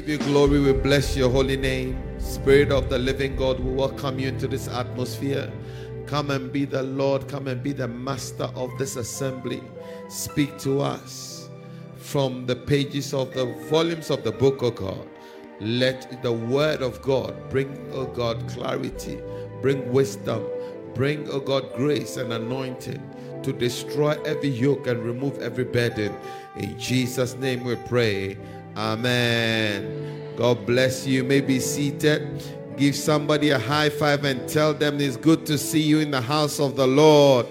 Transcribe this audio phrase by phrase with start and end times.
[0.00, 0.58] give you glory.
[0.60, 2.02] We bless your holy name.
[2.18, 5.52] Spirit of the living God, we welcome you into this atmosphere.
[6.06, 7.28] Come and be the Lord.
[7.28, 9.62] Come and be the master of this assembly.
[10.08, 11.50] Speak to us
[11.96, 15.06] from the pages of the volumes of the book, of God.
[15.60, 19.20] Let the word of God bring, oh God, clarity,
[19.60, 20.46] bring wisdom,
[20.94, 23.02] bring, oh God, grace and anointing
[23.42, 26.14] to destroy every yoke and remove every burden.
[26.56, 28.38] In Jesus' name we pray.
[28.76, 30.34] Amen.
[30.36, 31.22] God bless you.
[31.22, 32.42] you may be seated.
[32.76, 36.20] Give somebody a high five and tell them it's good to see you in the
[36.20, 37.46] house of the Lord.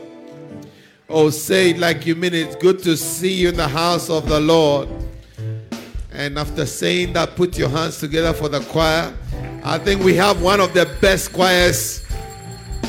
[1.07, 2.47] Oh, say it like you mean it.
[2.47, 4.89] It's good to see you in the house of the Lord.
[6.11, 9.13] And after saying that, put your hands together for the choir.
[9.63, 12.05] I think we have one of the best choirs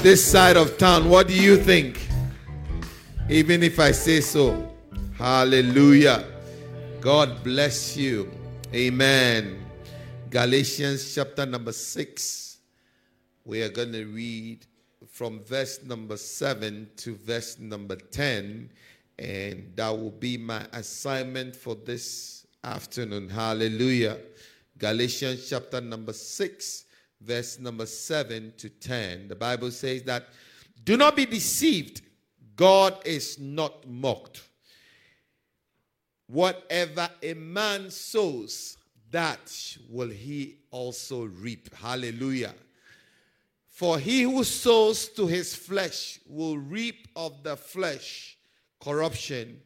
[0.02, 1.08] this side of town.
[1.08, 2.08] What do you think?
[3.28, 4.74] Even if I say so.
[5.18, 6.24] Hallelujah.
[7.00, 8.30] God bless you.
[8.74, 9.64] Amen.
[10.28, 12.58] Galatians chapter number 6.
[13.46, 14.66] We are going to read
[15.08, 18.70] from verse number 7 to verse number 10.
[19.18, 23.30] And that will be my assignment for this afternoon.
[23.30, 24.18] Hallelujah.
[24.76, 26.84] Galatians chapter number 6,
[27.22, 29.28] verse number 7 to 10.
[29.28, 30.28] The Bible says that
[30.84, 32.02] do not be deceived.
[32.56, 34.42] God is not mocked.
[36.30, 38.76] Whatever a man sows,
[39.10, 41.74] that will he also reap.
[41.74, 42.54] Hallelujah.
[43.68, 48.38] For he who sows to his flesh will reap of the flesh
[48.80, 49.60] corruption,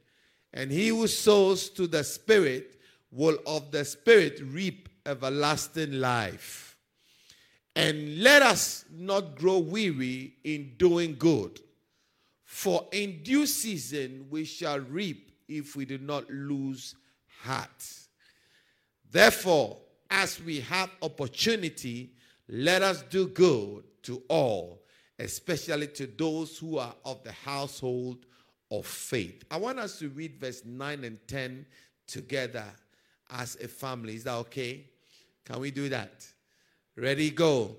[0.54, 6.78] and he who sows to the spirit will of the spirit reap everlasting life.
[7.76, 11.60] And let us not grow weary in doing good,
[12.44, 16.94] for in due season we shall reap if we do not lose
[17.42, 17.84] heart.
[19.10, 19.78] Therefore,
[20.10, 22.12] as we have opportunity,
[22.48, 24.82] let us do good to all,
[25.18, 28.26] especially to those who are of the household
[28.70, 29.44] of faith.
[29.50, 31.66] I want us to read verse 9 and 10
[32.06, 32.64] together
[33.30, 34.16] as a family.
[34.16, 34.84] Is that okay?
[35.44, 36.26] Can we do that?
[36.96, 37.76] Ready, go.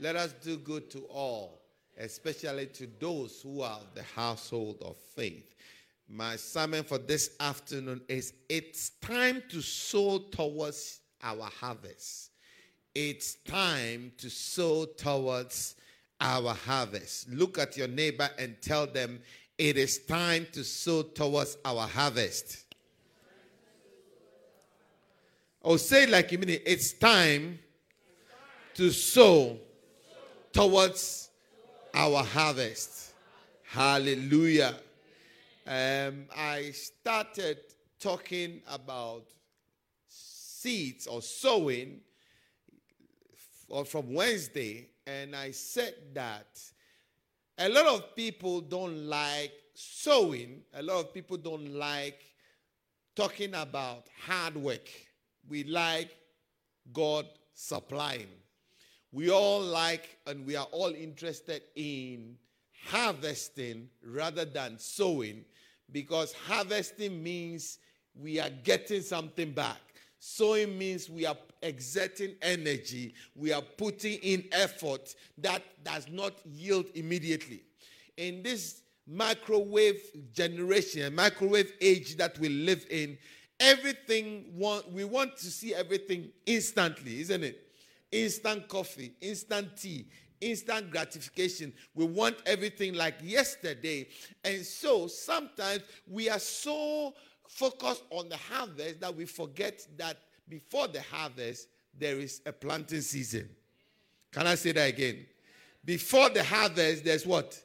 [0.00, 1.60] Let us do good to all,
[1.98, 5.54] especially to those who are of the household of faith.
[6.08, 12.30] My sermon for this afternoon is It's time to sow towards our harvest.
[12.94, 15.76] It's time to sow towards
[16.18, 17.28] our harvest.
[17.28, 19.20] Look at your neighbor and tell them
[19.58, 22.64] it is time to sow towards our harvest.
[25.60, 27.58] Or say like you mean it, it's time
[28.74, 29.58] to sow
[30.52, 31.30] towards
[31.94, 33.12] our harvest.
[33.64, 34.74] Hallelujah.
[35.66, 37.58] Um, I started
[38.00, 39.24] talking about
[40.08, 42.00] seeds or sowing
[43.68, 46.60] or from Wednesday, and I said that
[47.58, 52.18] a lot of people don't like sowing, a lot of people don't like
[53.14, 54.88] talking about hard work.
[55.48, 56.16] We like
[56.92, 58.39] God supplying
[59.12, 62.36] we all like and we are all interested in
[62.86, 65.44] harvesting rather than sowing
[65.92, 67.78] because harvesting means
[68.14, 69.80] we are getting something back.
[70.18, 76.86] Sowing means we are exerting energy, we are putting in effort that does not yield
[76.94, 77.62] immediately.
[78.16, 80.00] In this microwave
[80.32, 83.18] generation, microwave age that we live in,
[83.58, 87.69] everything want, we want to see everything instantly, isn't it?
[88.12, 90.06] Instant coffee, instant tea,
[90.40, 91.72] instant gratification.
[91.94, 94.08] We want everything like yesterday.
[94.44, 97.14] And so sometimes we are so
[97.48, 103.00] focused on the harvest that we forget that before the harvest, there is a planting
[103.00, 103.48] season.
[104.32, 105.26] Can I say that again?
[105.84, 107.60] Before the harvest, there's what?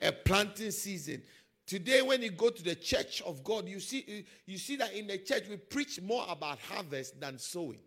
[0.00, 1.22] A planting season.
[1.66, 5.08] Today, when you go to the church of God, you see, you see that in
[5.08, 7.80] the church we preach more about harvest than sowing.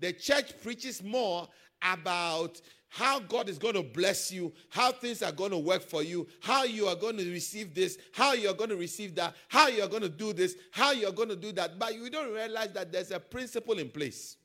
[0.00, 1.48] The church preaches more
[1.82, 6.02] about how God is going to bless you, how things are going to work for
[6.02, 9.34] you, how you are going to receive this, how you are going to receive that,
[9.48, 11.78] how you are going to do this, how you are going to do that.
[11.78, 14.36] But you don't realize that there's a principle in place.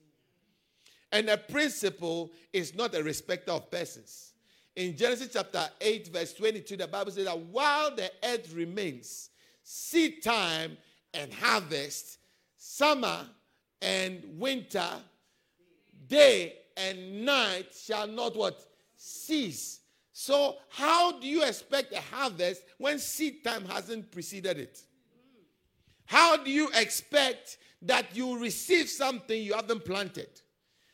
[1.12, 4.34] And a principle is not a respecter of persons.
[4.76, 9.30] In Genesis chapter 8, verse 22, the Bible says that while the earth remains,
[9.64, 10.76] seed time
[11.14, 12.18] and harvest,
[12.58, 13.28] summer
[13.82, 14.90] and winter,
[16.14, 18.60] day and night shall not what?
[18.96, 19.80] Cease.
[20.12, 24.80] So, how do you expect a harvest when seed time hasn't preceded it?
[26.06, 30.30] How do you expect that you receive something you haven't planted?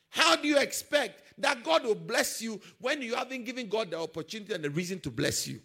[0.10, 4.00] How do you expect that God will bless you when you haven't given God the
[4.00, 5.60] opportunity and the reason to bless you?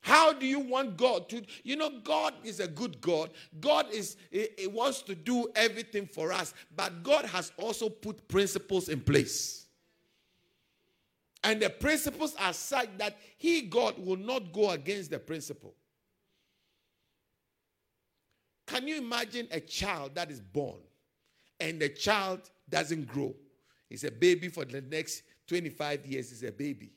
[0.00, 1.42] How do you want God to?
[1.64, 3.30] You know, God is a good God.
[3.60, 8.26] God is he, he wants to do everything for us, but God has also put
[8.28, 9.66] principles in place.
[11.44, 15.74] And the principles are such that He, God, will not go against the principle.
[18.66, 20.80] Can you imagine a child that is born
[21.58, 23.34] and the child doesn't grow?
[23.88, 26.90] He's a baby for the next 25 years, he's a baby.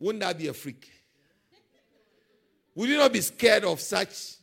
[0.00, 0.90] Wouldn't that be a freak?
[2.78, 4.36] Would you not be scared of such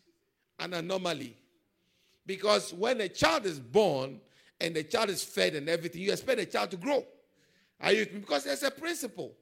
[0.59, 1.37] an anomaly?
[2.25, 4.19] Because when a child is born
[4.59, 7.05] and the child is fed and everything, you expect the child to grow.
[7.79, 9.35] Are you because there's a principle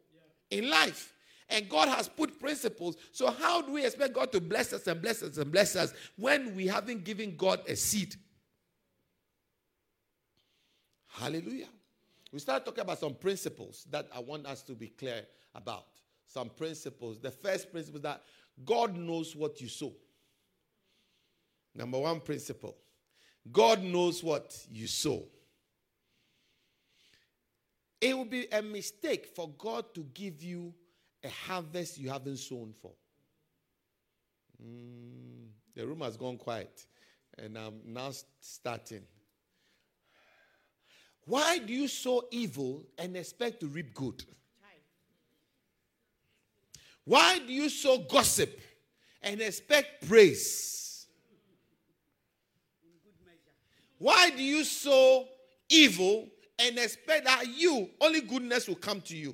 [0.53, 1.13] in life.
[1.49, 2.95] And God has put principles.
[3.11, 5.93] So, how do we expect God to bless us and bless us and bless us
[6.15, 8.15] when we haven't given God a seed?
[11.07, 11.67] Hallelujah.
[12.31, 15.23] We start talking about some principles that I want us to be clear
[15.53, 15.85] about.
[16.25, 17.19] Some principles.
[17.19, 18.23] The first principle that
[18.63, 19.93] God knows what you sow.
[21.75, 22.75] Number one principle
[23.51, 25.25] God knows what you sow.
[27.99, 30.73] It would be a mistake for God to give you
[31.23, 32.91] a harvest you haven't sown for.
[34.61, 36.85] Mm, the room has gone quiet,
[37.37, 38.11] and I'm now
[38.41, 39.03] starting.
[41.25, 44.23] Why do you sow evil and expect to reap good?
[47.05, 48.59] Why do you sow gossip
[49.21, 51.07] and expect praise?
[53.97, 55.27] Why do you sow
[55.69, 56.27] evil
[56.59, 59.33] and expect that you, only goodness will come to you?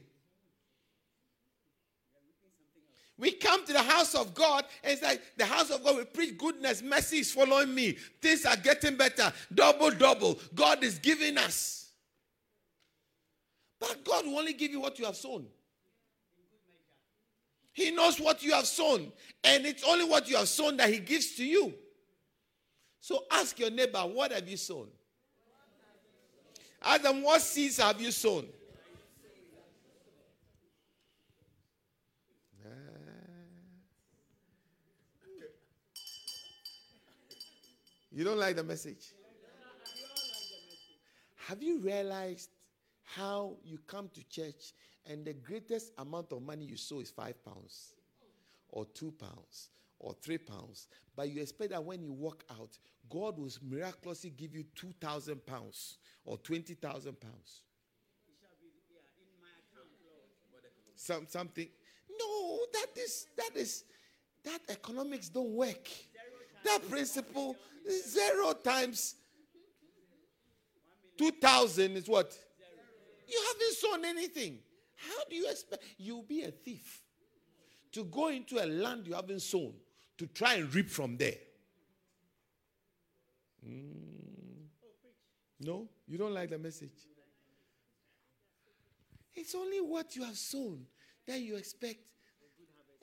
[3.18, 6.06] We come to the house of God and it's like the house of God, we
[6.06, 7.98] preach goodness, mercy is following me.
[8.21, 9.33] Things are getting better.
[9.54, 10.39] Double, double.
[10.56, 11.92] God is giving us.
[13.80, 15.48] But God will only give you what you have sown.
[17.80, 19.10] He knows what you have sown,
[19.42, 21.74] and it's only what you have sown that He gives to you.
[23.00, 24.88] So ask your neighbor, What have you sown?
[26.84, 28.48] Ask them, What seeds have you sown?
[32.66, 32.70] Eh.
[38.12, 39.14] You don't like the message?
[41.48, 42.50] Have you realized
[43.06, 44.74] how you come to church
[45.09, 47.94] and the greatest amount of money you sow is five pounds,
[48.69, 49.69] or two pounds,
[50.00, 50.88] or three pounds?
[51.15, 52.77] But you expect that when you walk out,
[53.09, 57.63] God will miraculously give you two thousand pounds or twenty thousand pounds.
[60.95, 61.67] Some something.
[62.19, 63.83] No, that is that is
[64.45, 65.89] that economics don't work.
[66.63, 67.56] That principle
[67.89, 69.15] Zero times
[71.17, 72.38] 2,000 is what?
[73.27, 74.59] You haven't sown anything.
[75.07, 75.84] How do you expect?
[75.98, 77.01] You'll be a thief
[77.92, 79.74] to go into a land you haven't sown
[80.18, 81.38] to try and reap from there.
[83.66, 84.66] Mm.
[85.62, 87.07] No, you don't like the message.
[89.33, 90.85] It's only what you have sown
[91.26, 92.00] that you expect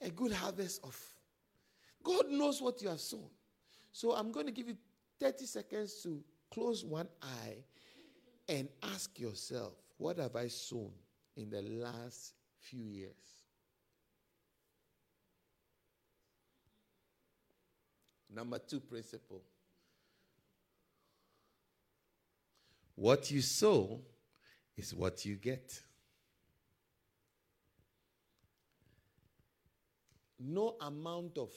[0.01, 0.99] a good harvest of.
[2.03, 3.29] God knows what you have sown.
[3.91, 4.77] So I'm going to give you
[5.19, 7.57] 30 seconds to close one eye
[8.47, 10.91] and ask yourself, what have I sown
[11.37, 13.15] in the last few years?
[18.33, 19.41] Number two principle.
[22.95, 24.01] What you sow
[24.75, 25.79] is what you get.
[30.39, 31.51] No amount of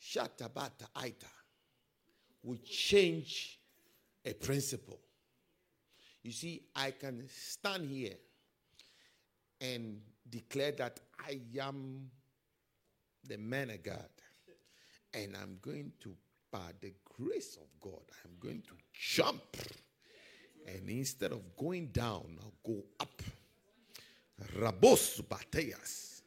[0.00, 1.30] shatabata aita
[2.42, 3.60] will change
[4.24, 4.98] a principle.
[6.22, 8.14] You see, I can stand here
[9.60, 12.10] and declare that I am
[13.26, 14.08] the man of God.
[15.14, 16.14] And I'm going to,
[16.50, 19.56] by the grace of God, I'm going to jump.
[20.66, 23.22] And instead of going down, I'll go up.
[24.58, 26.22] Rabos Bateas.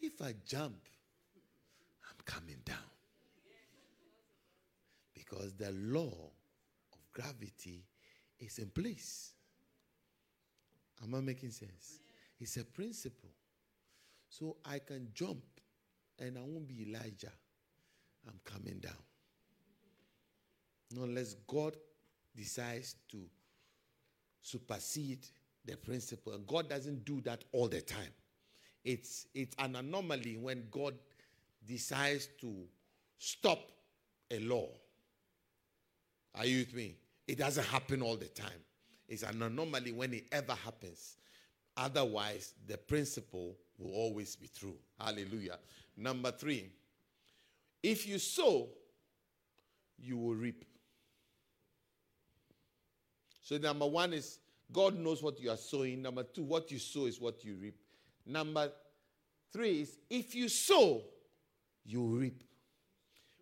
[0.00, 0.88] If I jump,
[2.08, 2.76] I'm coming down.
[5.14, 6.30] Because the law
[6.92, 7.84] of gravity
[8.38, 9.32] is in place.
[11.02, 11.99] Am I making sense?
[12.40, 13.30] It's a principle.
[14.28, 15.42] So I can jump
[16.18, 17.32] and I won't be Elijah.
[18.26, 18.92] I'm coming down.
[20.96, 21.76] Unless God
[22.36, 23.18] decides to
[24.42, 25.26] supersede
[25.64, 26.32] the principle.
[26.32, 28.12] And God doesn't do that all the time.
[28.84, 30.94] It's, it's an anomaly when God
[31.66, 32.64] decides to
[33.18, 33.70] stop
[34.30, 34.68] a law.
[36.34, 36.96] Are you with me?
[37.26, 38.48] It doesn't happen all the time.
[39.08, 41.16] It's an anomaly when it ever happens.
[41.76, 44.76] Otherwise, the principle will always be true.
[44.98, 45.58] Hallelujah.
[45.96, 46.70] Number three,
[47.82, 48.68] if you sow,
[49.98, 50.64] you will reap.
[53.42, 54.38] So, number one is
[54.72, 56.02] God knows what you are sowing.
[56.02, 57.76] Number two, what you sow is what you reap.
[58.26, 58.70] Number
[59.52, 61.02] three is if you sow,
[61.84, 62.44] you reap.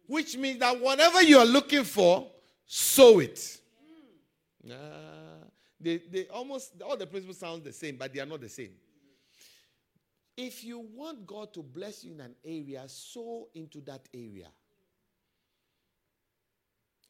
[0.06, 2.26] Which means that whatever you are looking for,
[2.64, 3.58] sow it.
[4.68, 4.74] Uh,
[5.80, 8.72] they, they almost all the principles sound the same, but they are not the same.
[10.36, 14.48] If you want God to bless you in an area, sow into that area.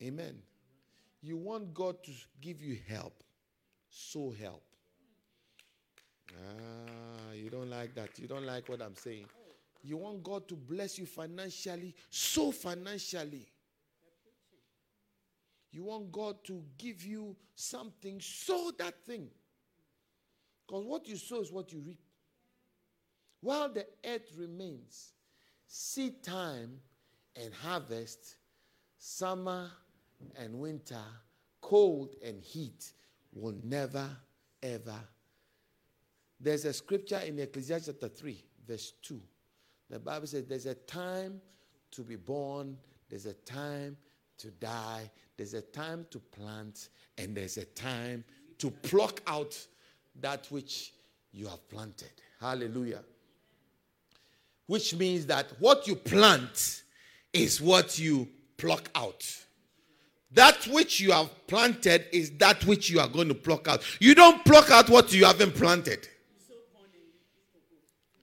[0.03, 0.39] Amen.
[1.23, 2.11] You want God to
[2.41, 3.23] give you help,
[3.91, 4.63] sow help.
[6.33, 8.19] Ah, you don't like that.
[8.19, 9.27] You don't like what I'm saying.
[9.83, 13.47] You want God to bless you financially, sow financially.
[15.71, 19.29] You want God to give you something, sow that thing.
[20.67, 22.01] Because what you sow is what you reap.
[23.41, 25.13] While the earth remains,
[25.67, 26.79] seed time
[27.37, 28.37] and harvest,
[28.99, 29.71] summer
[30.37, 31.05] and winter,
[31.61, 32.93] cold and heat
[33.33, 34.09] will never,
[34.63, 34.99] ever.
[36.41, 39.21] There's a scripture in Ecclesiastes chapter 3, verse 2.
[39.91, 41.41] The Bible says there's a time
[41.93, 42.77] to be born,
[43.09, 43.97] there's a time
[44.39, 48.25] to die, there's a time to plant, and there's a time
[48.59, 49.59] to pluck out
[50.21, 50.93] that which
[51.33, 52.11] you have planted.
[52.41, 53.03] Hallelujah.
[54.67, 56.83] Which means that what you plant
[57.33, 59.25] is what you pluck out.
[60.33, 63.83] That which you have planted is that which you are going to pluck out.
[63.99, 66.07] You don't pluck out what you haven't planted.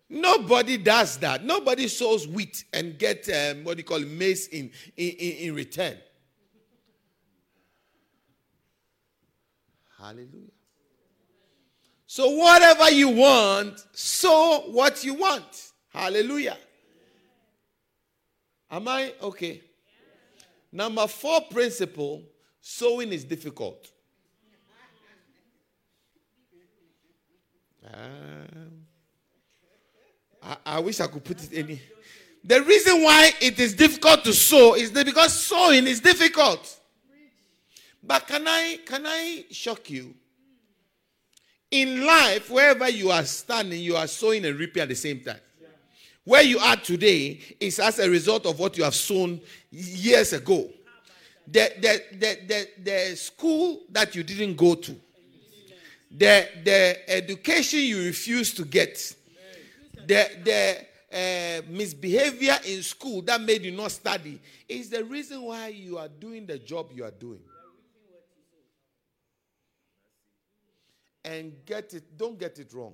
[0.10, 1.44] Nobody does that.
[1.44, 5.98] Nobody sows wheat and get um, what do you call maize in, in, in return.
[9.98, 10.52] Hallelujah.
[12.06, 15.72] So, whatever you want, sow what you want.
[15.90, 16.58] Hallelujah.
[18.70, 19.62] Am I okay?
[20.72, 22.24] Number four principle
[22.62, 23.92] sowing is difficult.
[27.92, 28.85] Um,
[30.46, 31.82] I, I wish I could put it any.
[32.44, 36.80] The reason why it is difficult to sow is that because sowing is difficult.
[38.04, 40.14] But can I can I shock you?
[41.72, 45.40] In life, wherever you are standing, you are sowing and reaping at the same time.
[46.24, 50.70] Where you are today is as a result of what you have sown years ago.
[51.48, 54.96] The, the, the, the, the school that you didn't go to,
[56.10, 59.16] the, the education you refused to get,
[60.08, 65.68] the, the uh, misbehavior in school that made you not study is the reason why
[65.68, 67.42] you are doing the job you are doing.
[71.24, 72.94] And get it, don't get it wrong.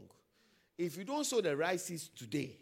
[0.77, 2.57] If you don't sow the right seeds today,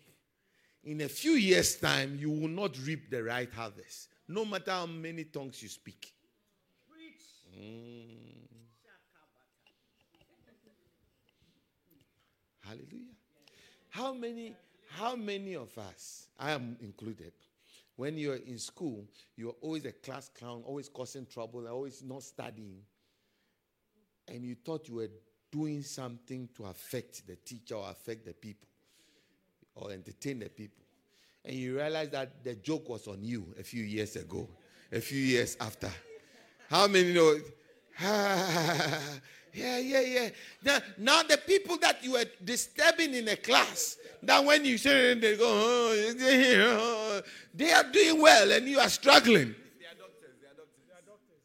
[0.83, 4.85] in a few years' time, you will not reap the right harvest, no matter how
[4.85, 6.13] many tongues you speak.
[7.55, 7.99] Mm.
[12.61, 13.08] Hallelujah.
[13.89, 14.55] How many,
[14.89, 17.33] how many of us, I am included,
[17.95, 19.05] when you're in school,
[19.35, 22.81] you're always a class clown, always causing trouble, always not studying,
[24.27, 25.09] and you thought you were
[25.51, 28.67] doing something to affect the teacher or affect the people
[29.75, 30.83] or entertain the people.
[31.43, 34.47] And you realize that the joke was on you a few years ago,
[34.91, 35.89] a few years after.
[36.69, 37.37] How many know?
[39.53, 40.29] yeah, yeah, yeah.
[40.63, 45.13] Now, now the people that you were disturbing in a class, that when you say
[45.15, 47.21] they go, oh,
[47.53, 49.55] they are doing well and you are struggling.
[49.79, 50.35] They are doctors.
[50.41, 50.83] They are doctors.
[50.87, 51.41] They are doctors.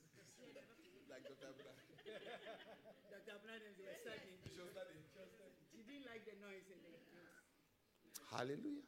[1.10, 1.52] like Dr.
[1.56, 1.76] Black.
[3.10, 3.38] Dr.
[3.44, 4.38] Black is studying.
[5.72, 6.64] She didn't like the noise.
[8.30, 8.82] Hallelujah.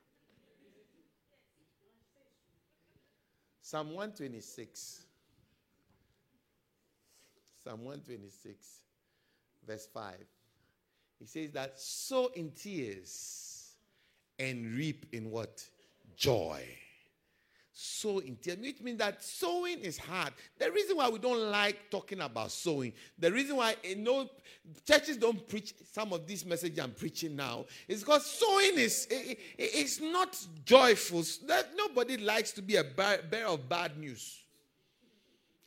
[3.63, 5.07] Psalm 126.
[7.67, 8.83] Psalm 126,
[9.67, 10.15] verse 5.
[11.19, 13.75] He says that sow in tears
[14.39, 15.67] and reap in what?
[16.17, 16.67] Joy
[17.77, 18.59] sow in tears.
[18.59, 20.33] Which means that sowing is hard.
[20.59, 24.29] The reason why we don't like talking about sowing, the reason why eh, you know
[24.87, 29.39] churches don't preach some of this message I'm preaching now is because sowing is it,
[29.59, 31.23] it's not joyful.
[31.47, 34.43] That nobody likes to be a bearer of bad news.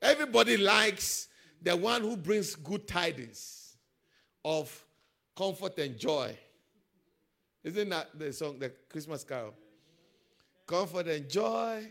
[0.02, 1.28] Everybody likes
[1.62, 3.59] the one who brings good tidings.
[4.50, 4.86] Of
[5.38, 6.36] comfort and joy.
[7.64, 9.54] Isn't that the song, the Christmas carol?
[10.66, 11.88] Comfort and joy.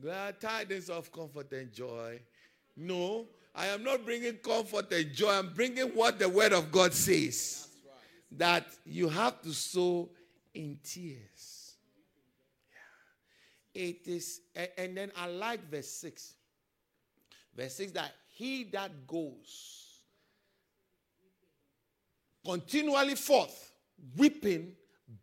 [0.00, 2.20] Glad tidings of comfort and joy.
[2.74, 5.30] No, I am not bringing comfort and joy.
[5.30, 7.68] I'm bringing what the word of God says.
[8.32, 10.08] That you have to sow
[10.54, 11.74] in tears.
[13.74, 13.82] Yeah.
[13.82, 14.40] It is,
[14.78, 16.34] and then I like verse 6.
[17.56, 19.84] Verse 6 that he that goes
[22.44, 23.72] continually forth,
[24.16, 24.72] weeping,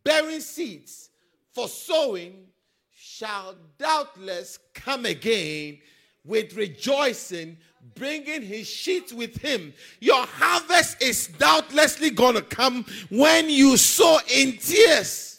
[0.03, 1.09] bearing seeds
[1.53, 2.47] for sowing,
[2.95, 5.79] shall doubtless come again
[6.23, 7.57] with rejoicing,
[7.95, 9.73] bringing his sheets with him.
[9.99, 15.37] Your harvest is doubtlessly going to come when you sow in tears.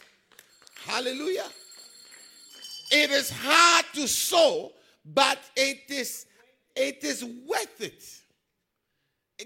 [0.85, 1.49] Hallelujah.
[2.91, 4.73] It is hard to sow,
[5.05, 6.27] but it is
[6.75, 8.05] it is worth it.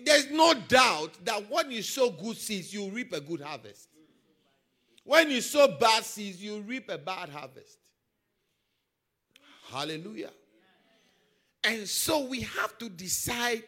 [0.05, 3.89] There's no doubt that when you sow good seeds, you reap a good harvest.
[5.05, 7.79] When you sow bad seeds, you reap a bad harvest.
[9.71, 10.31] Hallelujah.
[11.65, 13.65] And so we have to decide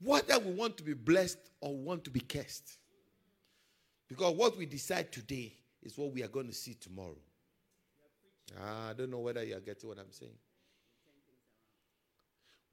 [0.00, 2.78] whether we want to be blessed or want to be cursed.
[4.08, 5.52] Because what we decide today
[5.82, 7.18] is what we are going to see tomorrow.
[8.58, 10.32] Ah, I don't know whether you are getting what I'm saying.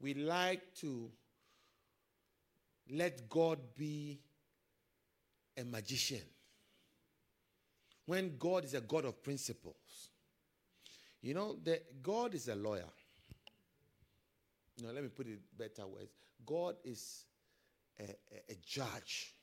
[0.00, 1.10] We like to
[2.90, 4.20] let God be
[5.56, 6.22] a magician
[8.04, 10.10] when God is a God of principles.
[11.22, 11.56] You know,
[12.02, 12.84] God is a lawyer.
[14.82, 16.10] No, let me put it better words.
[16.44, 17.24] God is
[17.98, 19.34] a, a, a judge.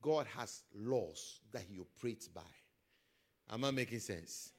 [0.00, 2.42] God has laws that he operates by.
[3.50, 4.53] Am I making sense?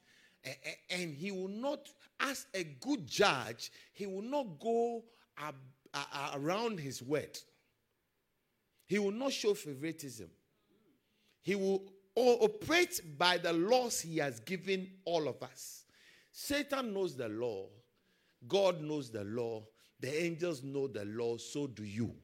[0.90, 1.88] And he will not,
[2.20, 5.02] as a good judge, he will not go
[6.34, 7.38] around his word.
[8.86, 10.28] He will not show favoritism.
[11.42, 11.82] He will
[12.14, 15.84] operate by the laws he has given all of us.
[16.30, 17.66] Satan knows the law,
[18.46, 19.64] God knows the law,
[19.98, 22.14] the angels know the law, so do you.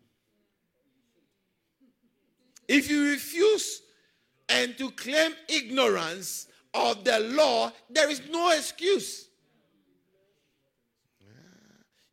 [2.69, 3.83] If you refuse
[4.49, 9.29] and to claim ignorance of the law, there is no excuse.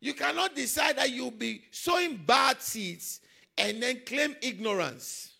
[0.00, 3.20] You cannot decide that you'll be sowing bad seeds
[3.58, 5.30] and then claim ignorance.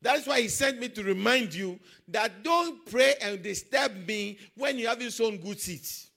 [0.00, 4.78] That's why he sent me to remind you that don't pray and disturb me when
[4.78, 6.10] you haven't sown good seeds.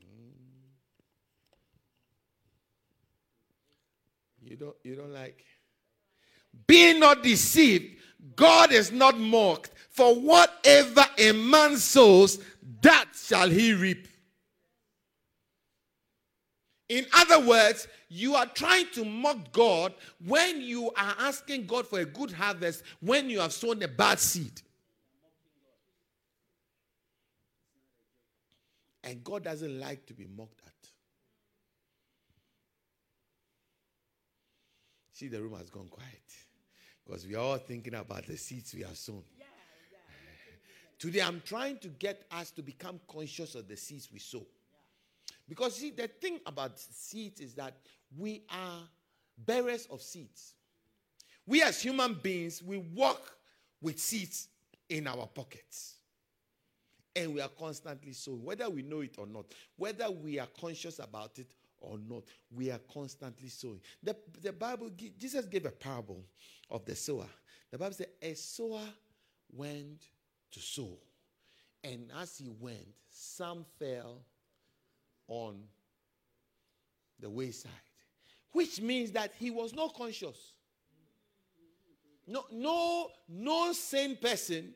[0.00, 0.30] Mm.
[4.50, 5.44] You don't, you don't like.
[6.66, 7.96] Be not deceived.
[8.36, 9.70] God is not mocked.
[9.90, 12.38] For whatever a man sows,
[12.82, 14.08] that shall he reap.
[16.88, 22.00] In other words, you are trying to mock God when you are asking God for
[22.00, 24.60] a good harvest when you have sown a bad seed.
[29.02, 30.72] And God doesn't like to be mocked at.
[35.12, 36.20] See, the room has gone quiet
[37.04, 39.22] because we are all thinking about the seeds we have sown.
[40.98, 44.46] Today, I'm trying to get us to become conscious of the seeds we sow.
[45.48, 47.74] Because see, the thing about seeds is that
[48.16, 48.80] we are
[49.36, 50.54] bearers of seeds.
[51.46, 53.36] We as human beings, we walk
[53.82, 54.48] with seeds
[54.88, 55.96] in our pockets.
[57.14, 60.98] And we are constantly sowing, whether we know it or not, whether we are conscious
[60.98, 61.52] about it
[61.84, 63.80] or not, we are constantly sowing.
[64.02, 66.24] The, the Bible, Jesus gave a parable
[66.70, 67.28] of the sower.
[67.70, 68.88] The Bible said, A sower
[69.52, 70.06] went
[70.52, 70.98] to sow.
[71.82, 74.24] And as he went, some fell
[75.28, 75.60] on
[77.20, 77.70] the wayside,
[78.52, 80.52] which means that he was not conscious.
[82.26, 84.72] No, no, no sane person,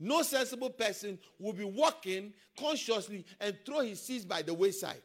[0.00, 5.02] no sensible person will be walking consciously and throw his seeds by the wayside.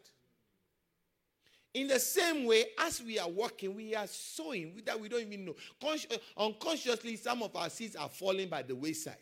[1.74, 5.46] In the same way, as we are walking, we are sowing that we don't even
[5.46, 5.56] know.
[5.82, 9.16] Consci- uh, unconsciously, some of our seeds are falling by the wayside.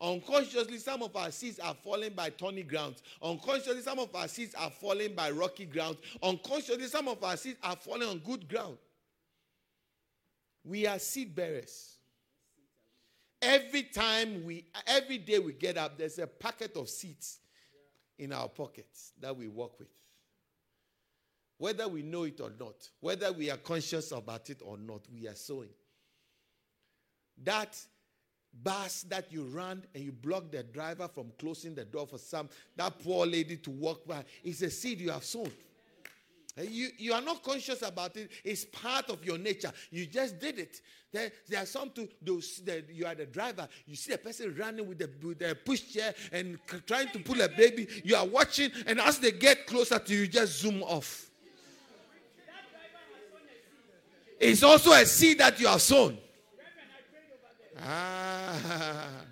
[0.00, 3.00] Unconsciously, some of our seeds are falling by thorny grounds.
[3.22, 5.96] Unconsciously, some of our seeds are falling by rocky ground.
[6.20, 8.76] Unconsciously, some of our seeds are falling on good ground.
[10.64, 11.96] We are seed bearers.
[13.40, 17.38] Every time we, every day we get up, there's a packet of seeds
[18.18, 19.88] in our pockets that we walk with.
[21.58, 25.28] Whether we know it or not, whether we are conscious about it or not, we
[25.28, 25.68] are sowing.
[27.42, 27.76] That
[28.62, 32.48] bus that you run and you block the driver from closing the door for some
[32.76, 34.24] that poor lady to walk by.
[34.42, 35.50] It's a seed you have sown.
[36.56, 38.30] You, you are not conscious about it.
[38.44, 39.72] It's part of your nature.
[39.90, 40.80] You just did it.
[41.12, 43.68] There, there are some to those that you are the driver.
[43.86, 47.48] You see a person running with the, with the pushchair and trying to pull a
[47.48, 47.88] baby.
[48.04, 51.28] You are watching, and as they get closer to you, you just zoom off.
[54.38, 56.18] It's also a seed that you have sown.
[57.80, 59.24] Ah.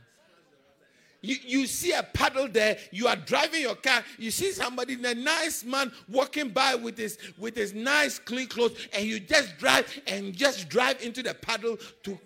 [1.25, 5.15] You, you see a puddle there, you are driving your car, you see somebody, a
[5.15, 10.01] nice man walking by with his with his nice clean clothes, and you just drive
[10.09, 12.19] and just drive into the puddle to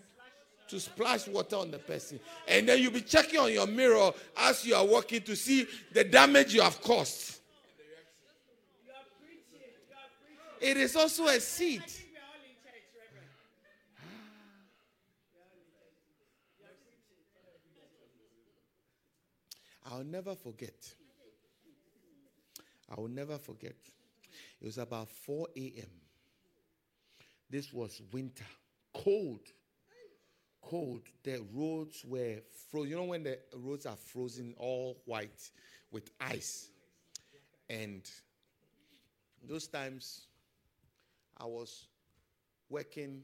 [0.68, 2.18] to splash water on the person.
[2.48, 6.02] And then you'll be checking on your mirror as you are walking to see the
[6.02, 7.38] damage you have caused.
[10.60, 11.84] It is also a seed.
[19.86, 20.94] I'll never forget.
[22.90, 23.76] I will never forget.
[24.60, 25.90] It was about 4 a.m.
[27.48, 28.44] This was winter,
[28.92, 29.40] cold,
[30.60, 31.02] cold.
[31.22, 32.38] The roads were
[32.70, 32.90] frozen.
[32.90, 35.50] You know when the roads are frozen, all white
[35.92, 36.70] with ice.
[37.70, 38.08] And
[39.48, 40.26] those times,
[41.38, 41.86] I was
[42.68, 43.22] working.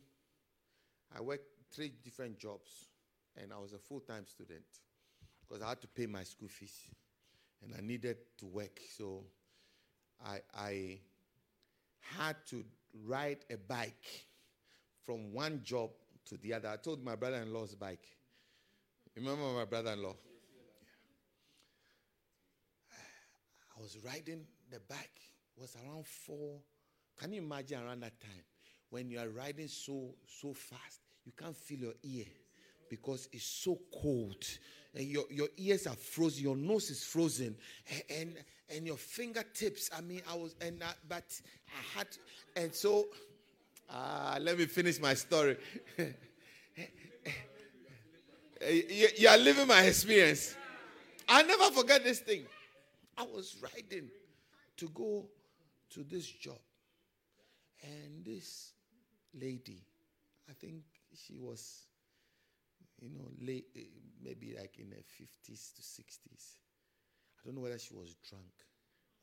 [1.16, 2.86] I worked three different jobs,
[3.36, 4.64] and I was a full-time student
[5.52, 6.88] because I had to pay my school fees
[7.62, 8.80] and I needed to work.
[8.96, 9.24] So
[10.24, 10.98] I, I
[12.00, 12.64] had to
[13.06, 14.24] ride a bike
[15.04, 15.90] from one job
[16.26, 16.68] to the other.
[16.68, 18.06] I told my brother in law's bike.
[19.14, 20.14] Remember my brother in law?
[23.76, 25.20] I was riding the bike.
[25.54, 26.60] It was around four.
[27.20, 28.44] Can you imagine around that time
[28.88, 32.24] when you are riding so so fast, you can't feel your ear
[32.92, 34.44] because it's so cold
[34.94, 37.56] and your, your ears are frozen, your nose is frozen,
[38.10, 38.36] and,
[38.68, 39.88] and, your fingertips.
[39.96, 41.24] I mean, I was, and I, but
[41.68, 42.08] I had,
[42.54, 43.06] and so,
[43.88, 45.56] uh, let me finish my story.
[48.64, 50.54] Eh, eh, you, you are living my experience.
[51.28, 52.44] i never forget this thing.
[53.18, 54.08] I was riding
[54.76, 55.26] to go
[55.94, 56.58] to this job,
[57.82, 58.72] and this
[59.34, 59.82] lady,
[60.48, 60.82] I think
[61.14, 61.86] she was
[63.02, 63.80] you know, late, eh,
[64.22, 66.56] maybe like in her 50s to 60s.
[67.38, 68.52] I don't know whether she was drunk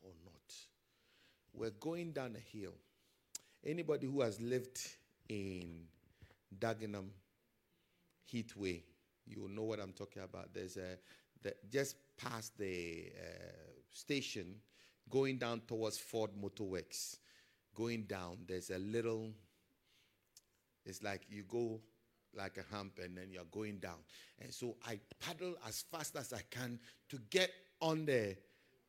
[0.02, 0.54] or not.
[1.54, 2.74] We're going down a hill.
[3.66, 4.80] Anybody who has lived
[5.30, 5.86] in
[6.58, 7.08] Dagenham
[8.32, 8.84] Heathway,
[9.26, 10.54] you know what I'm talking about.
[10.54, 10.98] There's a
[11.42, 14.56] the, just past the uh, station,
[15.10, 17.18] going down towards Ford Motorworks.
[17.76, 19.32] Going down, there's a little.
[20.86, 21.80] It's like you go
[22.36, 23.98] like a hump and then you're going down.
[24.42, 28.36] And so I paddle as fast as I can to get on the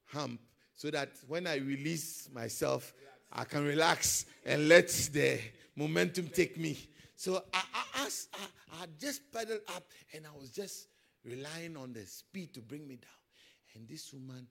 [0.07, 0.40] hump
[0.74, 2.94] so that when I release myself,
[3.33, 5.40] I can relax and let the
[5.76, 6.79] momentum take me.
[7.16, 10.88] So I, I, I, I just paddled up and I was just
[11.22, 13.11] relying on the speed to bring me down.
[13.74, 14.46] And this woman,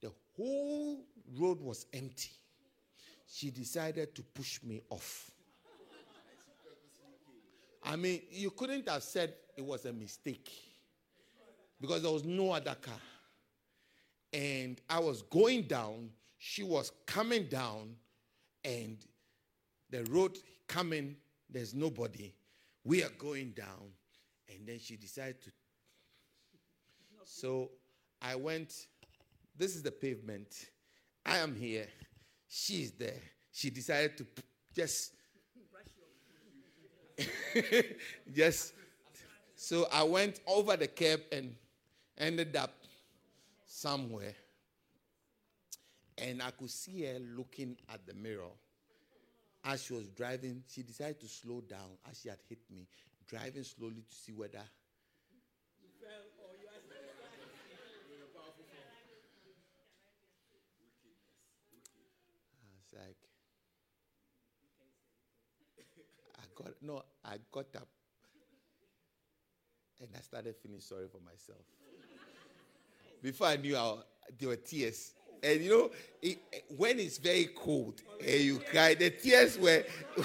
[0.00, 1.04] the whole
[1.36, 2.30] road was empty.
[3.26, 5.31] She decided to push me off.
[7.82, 10.50] I mean, you couldn't have said it was a mistake
[11.80, 12.94] because there was no other car.
[14.32, 17.96] And I was going down, she was coming down,
[18.64, 18.96] and
[19.90, 21.16] the road coming,
[21.50, 22.32] there's nobody.
[22.84, 23.90] We are going down.
[24.48, 25.50] And then she decided to.
[27.24, 27.70] So
[28.20, 28.86] I went,
[29.56, 30.70] this is the pavement.
[31.24, 31.86] I am here.
[32.48, 33.20] She's there.
[33.52, 34.26] She decided to
[34.74, 35.12] just
[38.32, 38.74] Just
[39.56, 41.54] so I went over the curb and
[42.18, 42.72] ended up
[43.66, 44.34] somewhere.
[46.18, 48.50] And I could see her looking at the mirror.
[49.64, 52.86] As she was driving, she decided to slow down as she had hit me,
[53.28, 54.58] driving slowly to see whether.
[54.58, 54.62] I
[62.74, 63.16] was like,
[66.62, 67.88] got no, I got up
[70.00, 71.60] and I started feeling sorry for myself.
[73.22, 73.96] Before I knew I,
[74.38, 75.12] there were tears.
[75.42, 76.38] And you know, it,
[76.76, 79.84] when it's very cold and you cry, the tears were.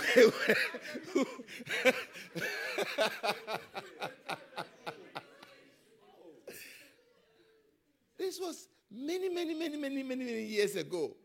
[8.18, 11.16] this was many, many, many, many, many, many years ago.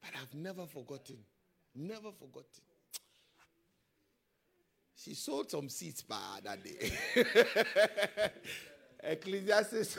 [0.00, 1.18] But I've never forgotten.
[1.74, 2.62] Never forgotten.
[5.02, 6.92] She sold some seeds by that day.
[9.02, 9.98] Ecclesiastes.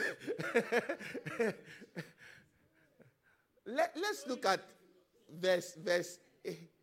[3.66, 4.60] Let, us look at
[5.30, 6.18] verse, verse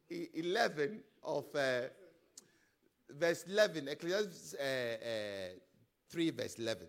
[0.09, 1.81] 11 of uh,
[3.09, 3.87] verse 11.
[3.87, 5.57] Ecclesiastes uh, uh,
[6.11, 6.87] 3, verse 11.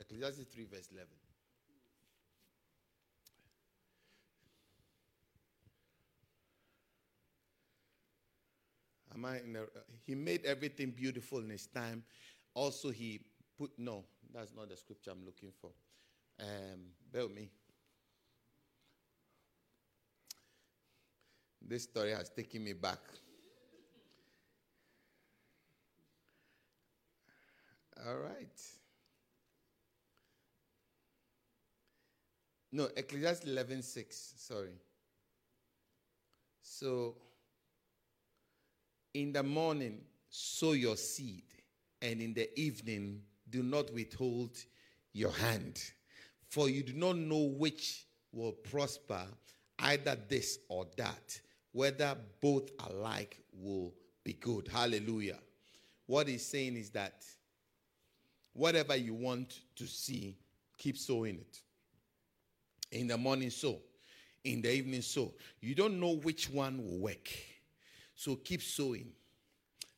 [0.00, 1.08] Ecclesiastes 3, verse 11.
[9.18, 9.56] Am I in
[10.06, 12.04] he made everything beautiful in his time.
[12.54, 13.20] Also, he
[13.58, 15.70] put no, that's not the scripture I'm looking for.
[16.40, 17.50] Um, bear with me.
[21.60, 23.00] This story has taken me back.
[28.06, 28.60] All right.
[32.70, 34.34] No, Ecclesiastes 11:6.
[34.36, 34.78] Sorry.
[36.62, 37.16] So,
[39.14, 41.44] in the morning, sow your seed,
[42.02, 44.56] and in the evening, do not withhold
[45.12, 45.82] your hand,
[46.48, 49.24] for you do not know which will prosper,
[49.80, 51.40] either this or that,
[51.72, 53.94] whether both alike will
[54.24, 54.68] be good.
[54.68, 55.38] Hallelujah.
[56.06, 57.24] What he's saying is that
[58.52, 60.36] whatever you want to see,
[60.76, 61.60] keep sowing it.
[62.90, 63.78] In the morning, sow.
[64.44, 65.34] In the evening, sow.
[65.60, 67.28] You don't know which one will work.
[68.18, 69.12] So keep sowing.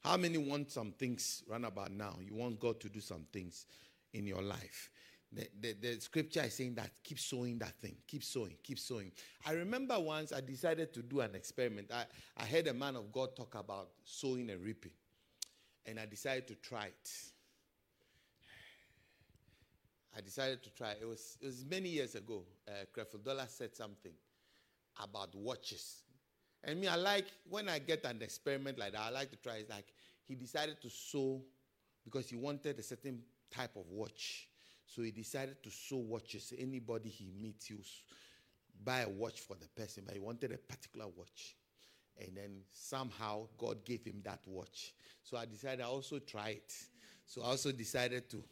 [0.04, 2.18] How many want some things run about now?
[2.20, 3.64] You want God to do some things
[4.12, 4.90] in your life.
[5.32, 9.10] The, the, the, scripture is saying that keep sowing that thing, keep sowing, keep sowing.
[9.46, 11.92] I remember once I decided to do an experiment.
[11.94, 12.04] I,
[12.36, 14.92] I heard a man of God talk about sowing and reaping,
[15.86, 17.10] and I decided to try it.
[20.14, 20.90] I decided to try.
[21.00, 22.42] It was it was many years ago.
[22.68, 24.12] Uh, Creflo Dollar said something
[25.02, 26.02] about watches.
[26.64, 29.56] And me, I like when I get an experiment like that, I like to try.
[29.56, 29.86] It's like
[30.26, 31.42] he decided to sow
[32.04, 33.20] because he wanted a certain
[33.50, 34.48] type of watch.
[34.86, 36.52] So he decided to sow watches.
[36.58, 37.76] Anybody he meets, he
[38.84, 41.56] buy a watch for the person, but he wanted a particular watch.
[42.18, 44.92] And then somehow God gave him that watch.
[45.22, 46.72] So I decided I also try it.
[47.24, 48.42] So I also decided to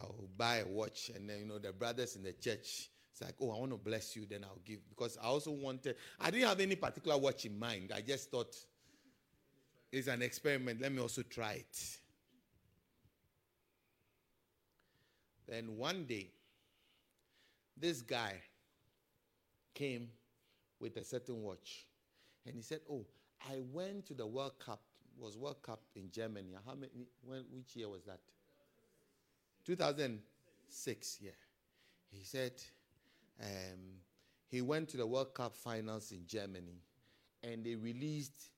[0.00, 1.10] I'll buy a watch.
[1.14, 3.76] And then, you know, the brothers in the church, it's like, oh, I want to
[3.76, 4.80] bless you, then I'll give.
[4.88, 7.92] Because I also wanted, I didn't have any particular watch in mind.
[7.94, 8.56] I just thought
[9.92, 10.80] it's an experiment.
[10.80, 11.98] Let me also try it.
[15.46, 16.32] Then one day,
[17.76, 18.34] this guy
[19.74, 20.08] came
[20.80, 21.86] with a certain watch.
[22.44, 23.06] And he said, Oh,
[23.48, 24.80] I went to the World Cup,
[25.16, 26.48] was World Cup in Germany.
[26.66, 26.90] How many,
[27.24, 28.18] when, which year was that?
[29.66, 31.30] 2006, yeah.
[32.10, 32.54] He said,
[33.40, 33.80] um,
[34.48, 36.80] he went to the World Cup finals in Germany
[37.42, 38.50] and they released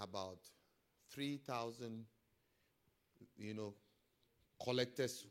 [0.00, 0.38] about
[1.12, 2.04] 3,000,
[3.36, 3.74] you know,
[4.62, 5.26] collectors'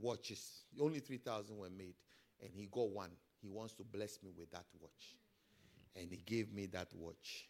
[0.00, 0.64] watches.
[0.80, 1.94] Only 3,000 were made.
[2.42, 3.10] And he got one.
[3.40, 5.16] He wants to bless me with that watch.
[5.96, 7.48] And he gave me that watch.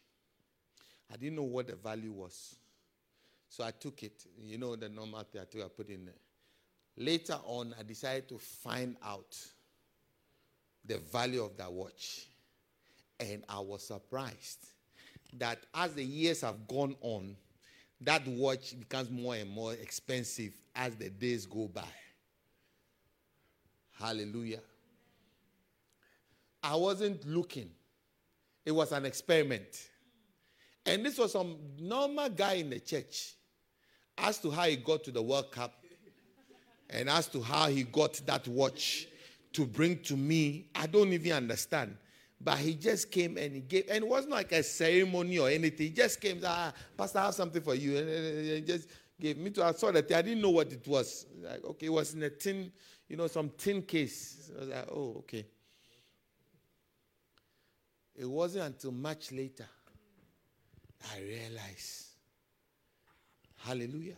[1.11, 2.55] I didn't know what the value was.
[3.49, 4.25] So I took it.
[4.41, 6.15] You know, the normal thing I took, I put in there.
[6.97, 9.37] Later on, I decided to find out
[10.87, 12.27] the value of that watch.
[13.19, 14.67] And I was surprised
[15.37, 17.35] that as the years have gone on,
[18.01, 21.83] that watch becomes more and more expensive as the days go by.
[23.99, 24.59] Hallelujah.
[26.61, 27.69] I wasn't looking,
[28.65, 29.89] it was an experiment.
[30.85, 33.33] And this was some normal guy in the church.
[34.17, 35.73] As to how he got to the World Cup
[36.89, 39.07] and as to how he got that watch
[39.55, 41.97] to bring to me, I don't even understand.
[42.39, 45.87] But he just came and he gave, and it wasn't like a ceremony or anything.
[45.87, 47.97] He just came, ah, Pastor, I have something for you.
[47.97, 48.89] And he just
[49.19, 51.25] gave me to, I saw that I didn't know what it was.
[51.41, 52.71] Like, okay, it was in a tin,
[53.07, 54.51] you know, some tin case.
[54.55, 55.45] I was like, oh, okay.
[58.13, 59.67] It wasn't until much later
[61.13, 62.07] I realized,
[63.57, 64.17] hallelujah,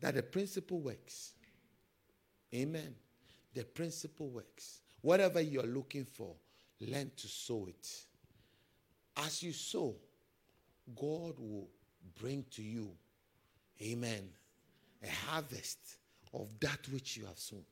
[0.00, 1.32] that the principle works.
[2.52, 2.94] Amen.
[3.54, 4.80] The principle works.
[5.00, 6.34] Whatever you're looking for,
[6.80, 7.88] learn to sow it.
[9.16, 9.94] As you sow,
[10.94, 11.68] God will
[12.20, 12.90] bring to you,
[13.82, 14.28] amen,
[15.02, 15.78] a harvest
[16.32, 17.64] of that which you have sown.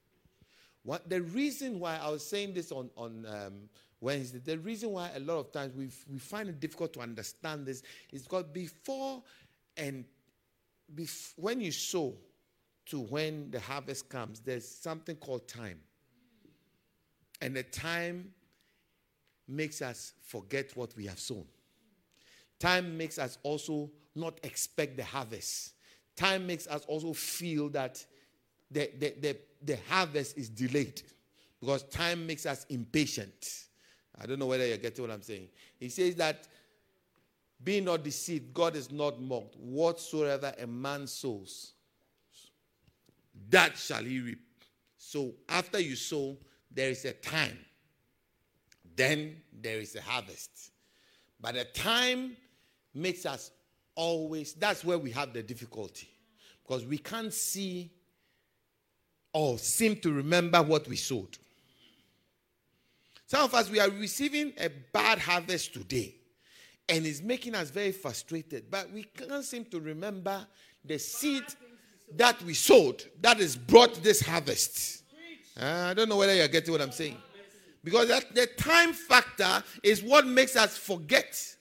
[0.82, 3.68] What the reason why I was saying this on on um,
[4.00, 7.66] Wednesday, the reason why a lot of times we we find it difficult to understand
[7.66, 9.22] this is because before
[9.76, 10.04] and
[10.94, 12.14] bef- when you sow,
[12.90, 15.78] to when the harvest comes, there's something called time.
[17.40, 18.32] And the time
[19.48, 21.44] makes us forget what we have sown.
[22.58, 25.74] Time makes us also not expect the harvest.
[26.16, 28.04] Time makes us also feel that
[28.70, 31.02] the, the, the, the harvest is delayed
[31.60, 33.66] because time makes us impatient.
[34.20, 35.48] I don't know whether you're getting what I'm saying.
[35.78, 36.46] He says that
[37.62, 39.56] be not deceived, God is not mocked.
[39.56, 41.72] Whatsoever a man sows,
[43.50, 44.40] that shall he reap.
[44.96, 46.36] So after you sow,
[46.70, 47.58] there is a time.
[48.96, 50.72] Then there is a harvest.
[51.40, 52.36] But the time
[52.94, 53.50] makes us
[53.94, 56.08] always, that's where we have the difficulty.
[56.62, 57.90] Because we can't see
[59.32, 61.38] or seem to remember what we sowed.
[63.26, 66.16] Some of us, we are receiving a bad harvest today,
[66.88, 68.68] and it's making us very frustrated.
[68.70, 70.44] But we can't seem to remember
[70.84, 71.44] the seed
[72.16, 75.04] that we sowed that has brought this harvest.
[75.60, 77.16] Uh, I don't know whether you're getting what I'm saying.
[77.82, 81.56] Because that, the time factor is what makes us forget.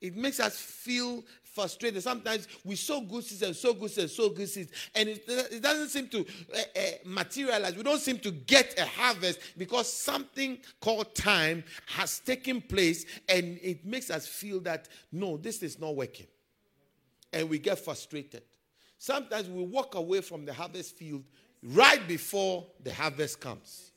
[0.00, 2.02] It makes us feel frustrated.
[2.02, 5.24] Sometimes we sow good seeds and sow good seeds and sow good seeds, and it,
[5.26, 7.74] it doesn't seem to uh, uh, materialize.
[7.74, 13.58] We don't seem to get a harvest because something called time has taken place, and
[13.62, 16.26] it makes us feel that no, this is not working,
[17.32, 18.42] and we get frustrated.
[18.98, 21.24] Sometimes we walk away from the harvest field
[21.62, 23.92] right before the harvest comes.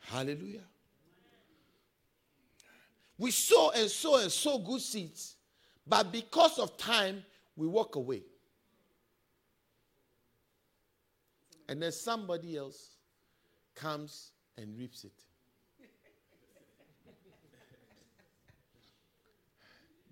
[0.00, 0.64] Hallelujah.
[3.18, 5.36] We sow and sow and sow good seeds,
[5.86, 7.24] but because of time,
[7.56, 8.22] we walk away.
[11.68, 12.96] And then somebody else
[13.74, 15.12] comes and reaps it.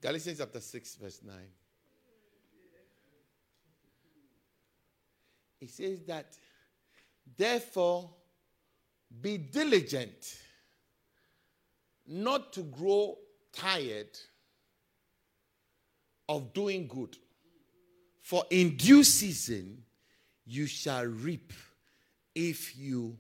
[0.00, 1.36] Galatians chapter 6, verse 9.
[5.60, 6.36] It says that,
[7.36, 8.10] therefore,
[9.20, 10.38] be diligent
[12.06, 13.18] not to grow
[13.52, 14.18] tired
[16.28, 17.16] of doing good.
[18.22, 19.82] For in due season
[20.46, 21.52] you shall reap
[22.34, 23.16] if you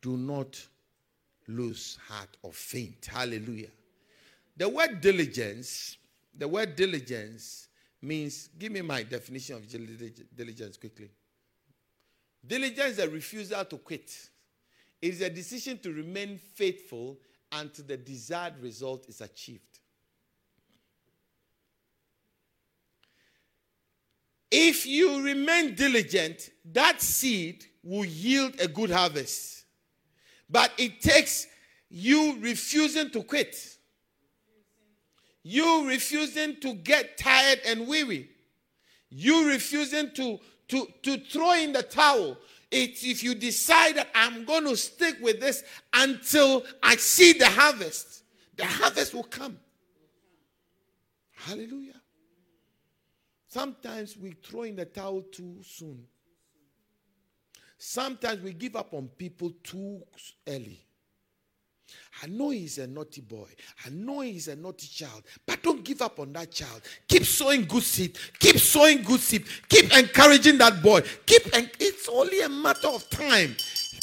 [0.00, 0.60] do not
[1.46, 3.06] lose heart or faint.
[3.06, 3.70] Hallelujah.
[4.56, 5.96] The word diligence,
[6.36, 7.68] the word diligence
[8.00, 9.68] means, give me my definition of
[10.36, 11.10] diligence quickly.
[12.46, 14.10] Diligence is a refusal to quit.
[15.00, 17.18] It is a decision to remain faithful
[17.50, 19.78] until the desired result is achieved.
[24.50, 29.64] If you remain diligent, that seed will yield a good harvest.
[30.48, 31.46] But it takes
[31.88, 33.56] you refusing to quit,
[35.42, 38.28] you refusing to get tired and weary,
[39.08, 40.38] you refusing to,
[40.72, 42.38] to, to throw in the towel,
[42.70, 47.46] it's if you decide that I'm going to stick with this until I see the
[47.46, 48.24] harvest,
[48.56, 49.58] the harvest will come.
[51.32, 52.00] Hallelujah.
[53.48, 56.04] Sometimes we throw in the towel too soon.
[57.76, 60.00] Sometimes we give up on people too
[60.48, 60.86] early.
[62.22, 63.48] I know he's a naughty boy.
[63.84, 65.22] I know he's a naughty child.
[65.46, 66.82] But don't give up on that child.
[67.08, 68.18] Keep sowing good seed.
[68.38, 69.44] Keep sowing good seed.
[69.68, 71.02] Keep encouraging that boy.
[71.26, 73.56] Keep and it's only a matter of time.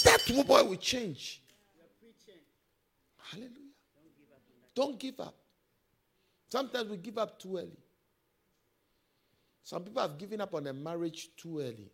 [0.04, 1.42] That boy will change.
[3.32, 3.52] Hallelujah.
[4.76, 5.36] Don't give up.
[6.50, 7.78] Sometimes we give up too early.
[9.64, 11.92] Some people have given up on a marriage too early.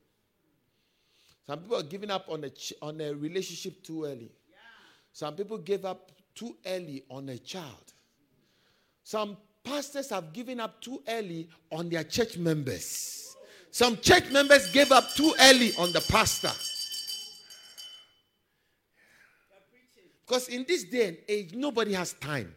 [1.45, 4.31] Some people are giving up on a, on a relationship too early.
[5.15, 7.93] Some people gave up too early on a child.
[9.01, 13.33] Some pastors have given up too early on their church members.
[13.71, 16.51] Some church members gave up too early on the pastor.
[20.27, 22.53] Because in this day and age, nobody has time.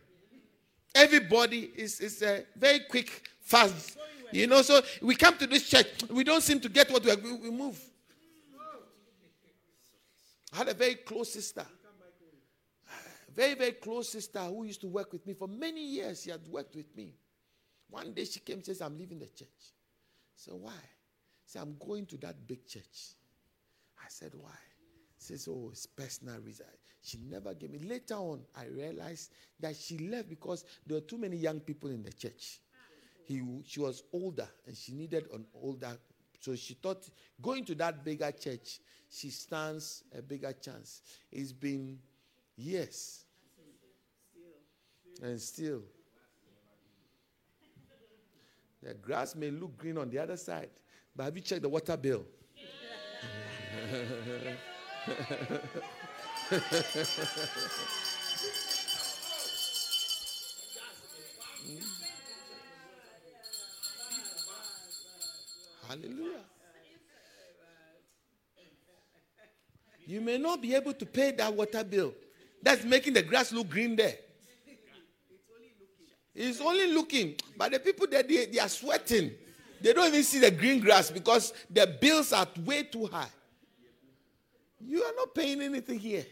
[0.97, 3.97] Everybody is, is a very quick, fast.
[4.33, 7.35] You know, so we come to this church, we don't seem to get what we,
[7.35, 7.81] we move.
[10.53, 11.65] I had a very close sister
[13.39, 16.25] very, very close sister who used to work with me for many years.
[16.25, 17.15] She had worked with me.
[17.89, 19.75] One day she came and says, I'm leaving the church.
[20.35, 20.73] So why?
[21.47, 23.15] Say, I'm going to that big church.
[23.97, 24.51] I said, why?
[25.21, 26.67] She says, oh, it's personal reason.
[27.01, 27.79] She never gave me.
[27.79, 32.03] Later on, I realized that she left because there were too many young people in
[32.03, 32.59] the church.
[33.25, 35.97] He, she was older and she needed an older.
[36.41, 37.09] So she thought
[37.41, 41.03] going to that bigger church, she stands a bigger chance.
[41.31, 42.01] It's been
[42.57, 43.27] years
[45.23, 45.83] and still
[48.83, 50.71] the grass may look green on the other side,
[51.15, 52.25] but have you checked the water bill?
[65.89, 66.45] Hallelujah.
[70.07, 72.15] You may not be able to pay that water bill.
[72.63, 74.17] That's making the grass look green there.
[76.41, 77.35] It's only looking.
[77.57, 79.33] But the people that they, they are sweating.
[79.81, 83.31] They don't even see the green grass because the bills are way too high.
[84.81, 86.25] You are not paying anything here.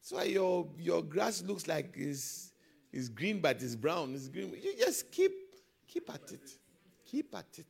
[0.00, 2.52] That's why your, your grass looks like it's,
[2.92, 4.12] it's green, but it's brown.
[4.14, 4.56] It's green.
[4.60, 5.32] You just keep,
[5.86, 6.58] keep at it.
[7.06, 7.66] Keep at it.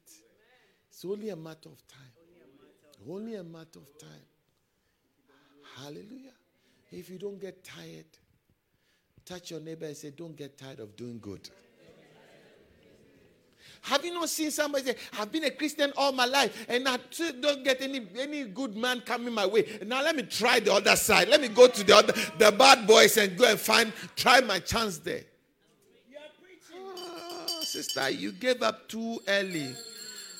[0.89, 3.11] It's only a matter of time.
[3.11, 4.27] Only a matter of time.
[5.77, 6.33] Hallelujah.
[6.91, 8.07] If you don't get tired,
[9.25, 11.49] touch your neighbor and say, Don't get tired of doing good.
[13.83, 16.99] Have you not seen somebody say, I've been a Christian all my life and I
[17.41, 19.81] don't get any, any good man coming my way.
[19.85, 21.29] Now let me try the other side.
[21.29, 24.61] Let me go to the other the bad boys and go and find try my
[24.61, 25.23] chance there.
[26.77, 29.75] Oh, sister, you gave up too early.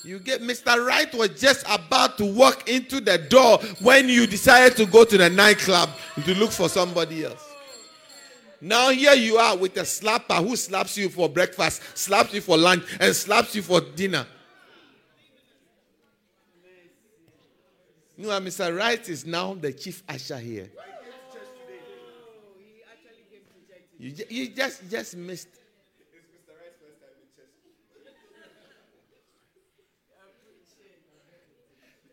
[0.05, 0.85] You get Mr.
[0.85, 5.19] Right was just about to walk into the door when you decided to go to
[5.19, 5.91] the nightclub
[6.25, 7.52] to look for somebody else.
[8.65, 12.57] Now here you are with a slapper who slaps you for breakfast, slaps you for
[12.57, 14.25] lunch, and slaps you for dinner.
[18.17, 18.79] You know, Mr.
[18.79, 20.71] Wright is now the chief usher here.
[23.99, 25.49] You, you just just missed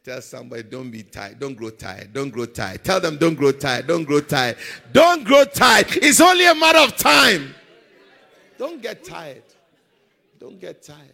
[0.04, 1.40] Tell somebody, don't be tired.
[1.40, 2.14] Don't grow tired.
[2.14, 2.84] Don't grow tired.
[2.84, 3.88] Tell them, don't grow tired.
[3.88, 4.56] Don't grow tired.
[4.94, 5.88] Don't grow tired.
[5.98, 7.54] It's only a matter of time.
[8.58, 9.44] Don't get tired.
[10.40, 11.14] Don't get tired.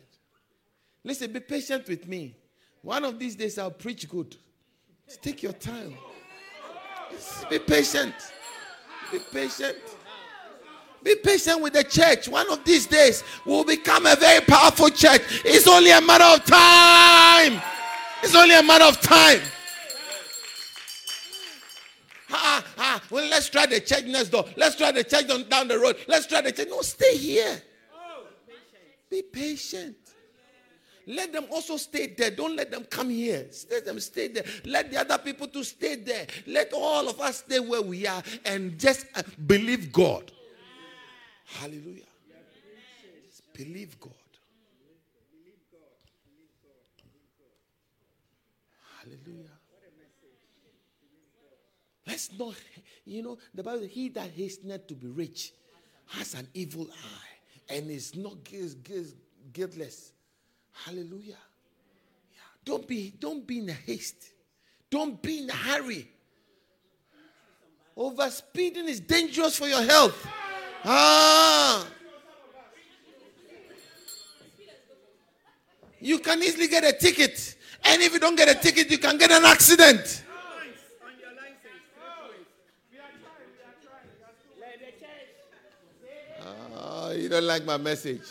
[1.03, 2.35] Listen, be patient with me.
[2.81, 4.35] One of these days I'll preach good.
[5.07, 5.95] Just take your time.
[7.11, 8.13] Just be patient.
[9.11, 9.77] Be patient.
[11.03, 12.27] Be patient with the church.
[12.27, 15.21] One of these days we'll become a very powerful church.
[15.45, 17.61] It's only a matter of time.
[18.25, 19.39] It's only a matter of time.
[23.11, 24.45] Well, let's try the church next door.
[24.57, 25.95] Let's try the church on, down the road.
[26.07, 26.67] Let's try the church.
[26.69, 27.61] No, stay here.
[29.11, 29.95] Be patient.
[31.05, 32.31] Let them also stay there.
[32.31, 33.45] Don't let them come here.
[33.69, 34.43] Let them stay there.
[34.65, 36.25] Let the other people to stay there.
[36.47, 40.31] Let all of us stay where we are and just uh, believe God.
[41.45, 42.01] Hallelujah.
[43.27, 44.13] Just believe God.
[49.05, 49.51] Hallelujah.
[52.07, 52.55] Let's not,
[53.05, 55.53] you know, the Bible, he that hasteneth to be rich
[56.07, 58.37] has an evil eye and is not
[59.53, 60.11] guiltless.
[60.71, 61.37] Hallelujah.
[62.31, 62.37] Yeah.
[62.63, 64.29] Don't be, don't be in a haste.
[64.89, 66.07] Don't be in a hurry.
[67.97, 70.27] Overspeeding is dangerous for your health.
[70.83, 71.87] Ah.
[75.99, 79.17] You can easily get a ticket and if you don't get a ticket, you can
[79.17, 80.23] get an accident.
[86.77, 88.21] Oh, you don't like my message.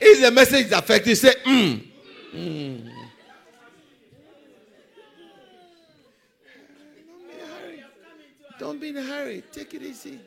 [0.00, 1.86] If the message affects you, say, mm.
[2.34, 2.90] mm.
[8.58, 9.42] Don't be in a hurry.
[9.52, 10.18] Take it easy.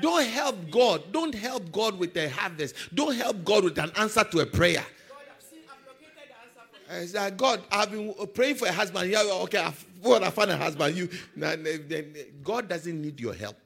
[0.00, 1.12] Don't help God.
[1.12, 2.76] Don't help God with a harvest.
[2.94, 4.84] Don't help God with an answer to a prayer.
[6.90, 9.10] I said, God, I've been praying for a husband.
[9.10, 10.96] Yeah, okay, I've, well, I found a husband.
[10.96, 11.08] You,
[12.42, 13.56] God doesn't need your help.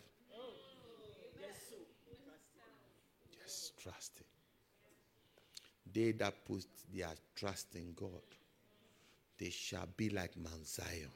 [3.44, 4.24] Just trust Him.
[5.92, 6.64] They that put
[6.94, 8.22] their trust in God,
[9.38, 11.10] they shall be like Mount Zion.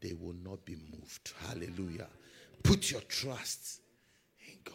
[0.00, 1.32] They will not be moved.
[1.46, 2.06] Hallelujah.
[2.62, 3.80] Put your trust
[4.46, 4.74] in God.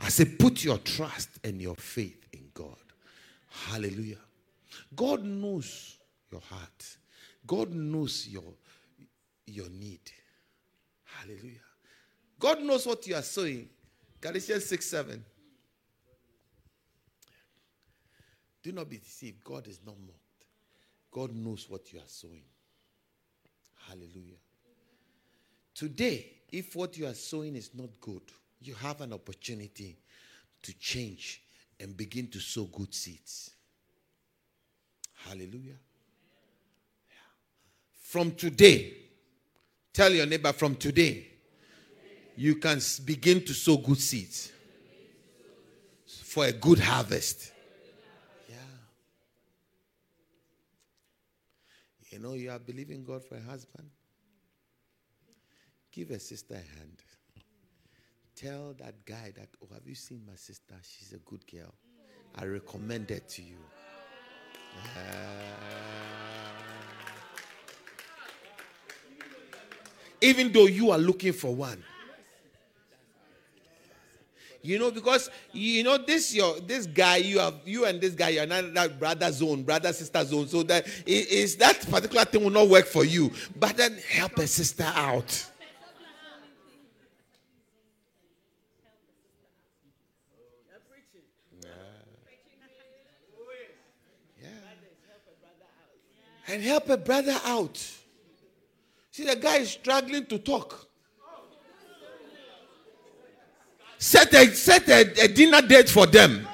[0.00, 2.76] I say, put your trust and your faith in God.
[3.48, 4.16] Hallelujah.
[4.94, 5.98] God knows
[6.30, 6.96] your heart.
[7.46, 8.54] God knows your,
[9.46, 10.00] your need.
[11.04, 11.60] Hallelujah.
[12.38, 13.68] God knows what you are sowing.
[14.20, 15.24] Galatians 6 7.
[18.62, 19.42] Do not be deceived.
[19.42, 20.18] God is not mocked.
[21.10, 22.44] God knows what you are sowing.
[23.88, 24.38] Hallelujah.
[25.74, 28.22] Today, if what you are sowing is not good,
[28.60, 29.96] you have an opportunity
[30.62, 31.42] to change
[31.80, 33.50] and begin to sow good seeds.
[35.26, 35.76] Hallelujah.
[37.92, 38.92] From today,
[39.92, 41.28] tell your neighbor, from today,
[42.36, 44.52] you can begin to sow good seeds
[46.06, 47.51] for a good harvest.
[52.12, 53.88] You know, you are believing God for a husband.
[55.90, 57.02] Give a sister a hand.
[58.36, 60.74] Tell that guy that, oh, have you seen my sister?
[60.82, 61.74] She's a good girl.
[62.34, 63.58] I recommend her to you.
[64.96, 65.72] Ah.
[70.22, 71.82] even though you are looking for one.
[74.62, 78.28] You know, because you know this your this guy you have you and this guy
[78.30, 80.46] you're not that brother zone, brother sister zone.
[80.46, 83.32] So that is that particular thing will not work for you.
[83.58, 85.48] But then help a sister out.
[96.52, 97.78] and help a brother out.
[99.10, 100.86] See, the guy is struggling to talk.
[104.02, 106.44] Set a set a, a dinner date for them.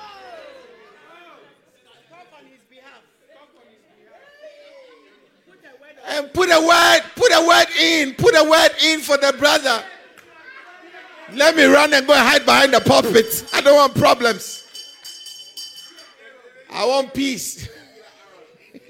[6.07, 9.83] And put a word, put a word in, put a word in for the brother.
[11.33, 13.49] Let me run and go and hide behind the pulpit.
[13.55, 14.67] I don't want problems.
[16.71, 17.67] I want peace.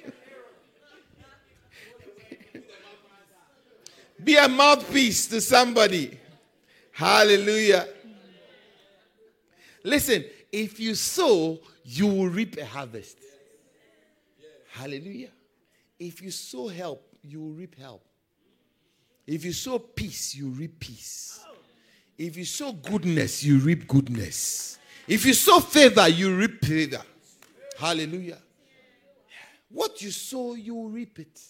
[4.25, 6.19] Be a mouthpiece to somebody.
[6.91, 7.87] Hallelujah.
[9.85, 13.19] Listen, if you sow, you will reap a harvest.
[14.71, 15.31] Hallelujah.
[15.99, 18.05] If you sow help, you will reap help.
[19.27, 21.45] If you sow peace, you reap peace.
[22.17, 24.79] If you sow goodness, you reap goodness.
[25.07, 27.03] If you sow favor, you reap favor.
[27.79, 28.39] Hallelujah.
[29.71, 31.41] What you sow, you reap it.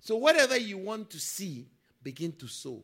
[0.00, 1.66] So, whatever you want to see,
[2.02, 2.82] begin to sow.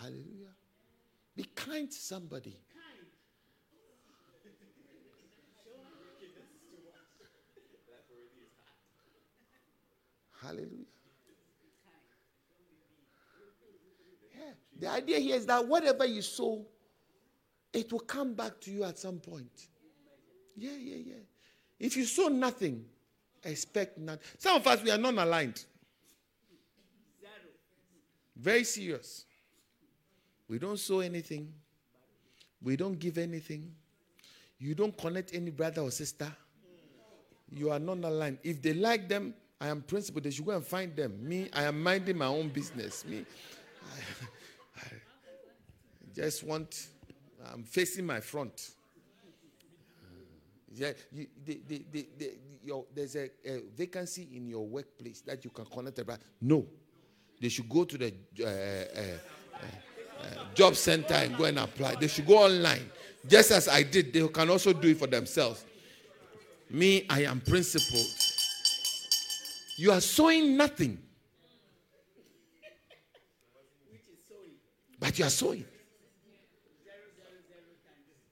[0.00, 0.52] Hallelujah.
[1.36, 2.56] Be kind to somebody.
[10.42, 10.68] Hallelujah.
[14.34, 14.44] Yeah.
[14.78, 16.66] The idea here is that whatever you sow,
[17.72, 19.68] it will come back to you at some point.
[20.56, 21.14] Yeah, yeah, yeah.
[21.78, 22.84] If you sow nothing,
[23.44, 24.22] expect nothing.
[24.38, 25.64] Some of us, we are non aligned.
[28.36, 29.25] Very serious.
[30.48, 31.52] We don't sow anything,
[32.62, 33.74] we don't give anything.
[34.58, 36.34] You don't connect any brother or sister.
[37.50, 38.38] You are non aligned.
[38.42, 40.20] If they like them, I am principal.
[40.22, 41.18] They should go and find them.
[41.20, 43.04] Me, I am minding my own business.
[43.04, 43.24] Me,
[43.84, 44.88] I, I
[46.14, 46.88] just want,
[47.52, 48.70] I'm facing my front.
[50.74, 52.28] Yeah, you, they, they, they,
[52.62, 56.18] your, there's a, a, vacancy in your workplace that you can connect about.
[56.40, 56.66] No,
[57.40, 59.00] they should go to the uh, uh,
[59.54, 59.66] uh,
[60.54, 61.96] job center and go and apply.
[61.96, 62.90] They should go online,
[63.28, 64.12] just as I did.
[64.12, 65.64] They can also do it for themselves.
[66.70, 68.06] Me, I am principled.
[69.76, 70.98] You are sowing nothing,
[74.98, 75.64] but you are sowing.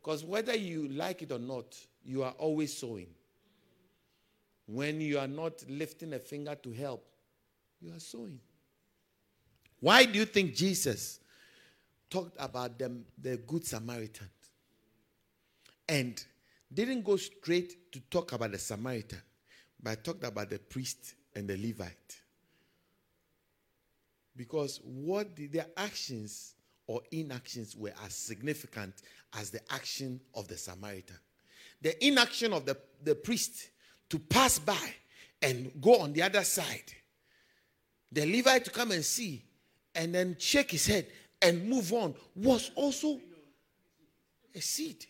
[0.02, 3.06] Because whether you like it or not, you are always sowing.
[4.66, 7.06] When you are not lifting a finger to help,
[7.80, 8.40] you are sowing.
[9.80, 11.20] Why do you think Jesus
[12.14, 14.30] talked about them, the Good Samaritan,
[15.88, 16.24] and
[16.72, 19.20] didn't go straight to talk about the Samaritan,
[19.82, 22.16] but talked about the priest and the Levite?
[24.36, 26.54] Because what the, their actions
[26.86, 28.94] or inactions were as significant
[29.38, 31.18] as the action of the Samaritan
[31.84, 33.68] the inaction of the, the priest
[34.08, 34.94] to pass by
[35.42, 36.92] and go on the other side.
[38.10, 39.44] The Levite to come and see
[39.94, 41.06] and then shake his head
[41.44, 43.20] and move on was also
[44.54, 45.04] a seed.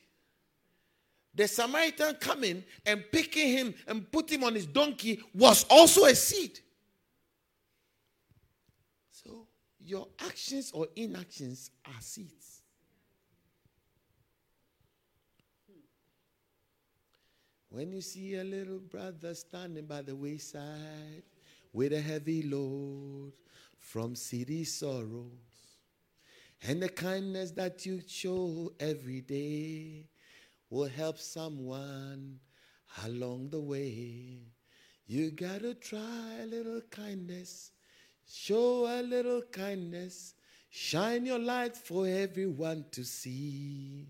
[1.33, 6.15] The Samaritan coming and picking him and put him on his donkey was also a
[6.15, 6.59] seed.
[9.11, 9.47] So
[9.81, 12.63] your actions or inactions are seeds.
[17.69, 21.25] When you see a little brother standing by the wayside
[21.73, 23.33] with a heavy load
[23.79, 25.54] from city sorrows,
[26.67, 30.09] and the kindness that you show every day
[30.71, 32.41] will help someone
[33.05, 34.39] along the way.
[35.07, 37.73] You gotta try a little kindness,
[38.27, 40.35] show a little kindness,
[40.71, 44.07] shine your light for everyone to see.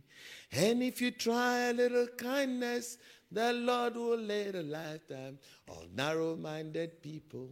[0.53, 2.99] And if you try a little kindness,
[3.33, 7.51] the Lord will lead a lifetime of narrow minded people,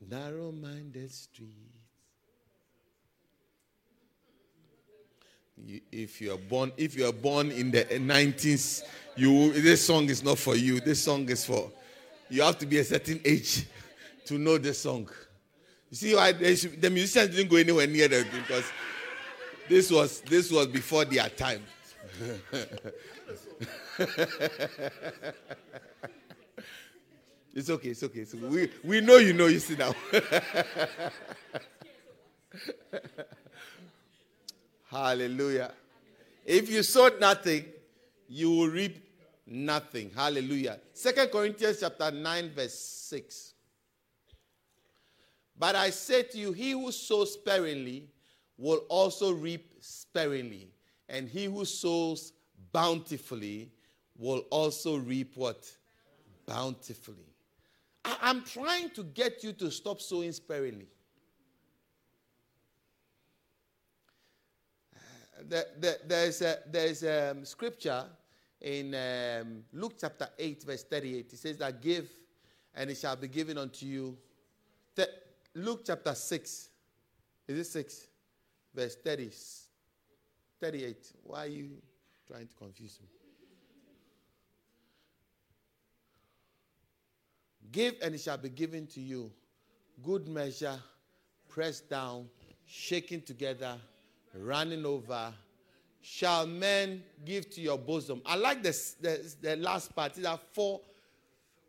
[0.00, 1.79] narrow minded streets.
[5.66, 8.82] You, if you are born, if you are born in the 90s,
[9.16, 10.80] you this song is not for you.
[10.80, 11.70] This song is for
[12.28, 13.66] you have to be a certain age
[14.26, 15.08] to know this song.
[15.90, 18.64] You see why the musicians didn't go anywhere near them because
[19.68, 21.62] this was this was before their time.
[27.54, 28.26] it's okay, it's okay.
[28.48, 29.94] we, we know you know you see down.
[34.90, 35.72] Hallelujah.
[36.44, 37.64] If you sowed nothing,
[38.28, 38.98] you will reap
[39.46, 40.10] nothing.
[40.10, 40.80] Hallelujah.
[40.92, 43.54] Second Corinthians chapter 9, verse 6.
[45.56, 48.08] But I say to you, he who sows sparingly
[48.58, 50.72] will also reap sparingly.
[51.08, 52.32] And he who sows
[52.72, 53.70] bountifully
[54.18, 55.70] will also reap what?
[56.46, 57.28] Bountifully.
[58.04, 60.88] I- am trying to get you to stop sowing sparingly.
[65.48, 68.04] There's a, there's a um, scripture
[68.60, 71.32] in um, Luke chapter 8, verse 38.
[71.32, 72.08] It says that give
[72.74, 74.16] and it shall be given unto you.
[75.54, 76.68] Luke chapter 6.
[77.48, 78.06] Is it 6?
[78.74, 79.30] Verse 30,
[80.60, 81.12] 38.
[81.24, 81.70] Why are you
[82.26, 83.08] trying to confuse me?
[87.72, 89.32] Give and it shall be given to you.
[90.02, 90.78] Good measure,
[91.48, 92.28] pressed down,
[92.66, 93.76] shaken together,
[94.34, 95.32] running over.
[96.02, 98.22] Shall men give to your bosom?
[98.24, 100.14] I like this, the, the last part.
[100.14, 100.80] That for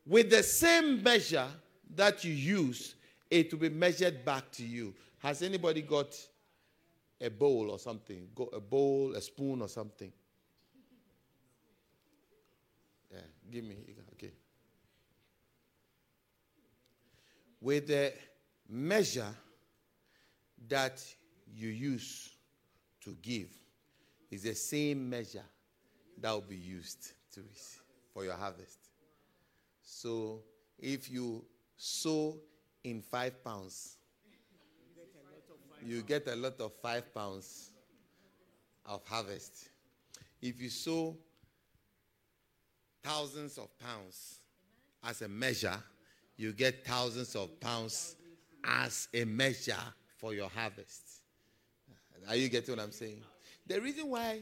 [0.06, 1.48] with the same measure
[1.96, 2.96] that you use,
[3.30, 4.94] it will be measured back to you.
[5.20, 6.18] Has anybody got
[7.20, 8.28] a bowl or something?
[8.34, 10.12] Got a bowl, a spoon or something?
[13.12, 13.20] Yeah,
[13.52, 13.76] give me.
[14.14, 14.32] Okay.
[17.60, 18.14] With the
[18.68, 19.36] measure
[20.68, 21.04] that
[21.54, 22.31] you use
[23.04, 23.50] to give
[24.30, 25.44] is the same measure
[26.20, 27.82] that will be used to receive
[28.14, 28.78] for your harvest.
[29.82, 30.42] So
[30.80, 31.44] if you
[31.76, 32.38] sow
[32.84, 33.98] in five pounds,
[35.84, 37.72] you get a lot of five pounds
[38.86, 39.70] of harvest.
[40.42, 41.18] If you sow
[43.04, 44.40] thousands of pounds
[45.04, 45.78] as a measure,
[46.38, 48.16] you get thousands of pounds
[48.64, 49.76] as a measure
[50.18, 51.21] for your harvest.
[52.28, 53.22] Are you getting what I'm saying?
[53.68, 54.42] The reason why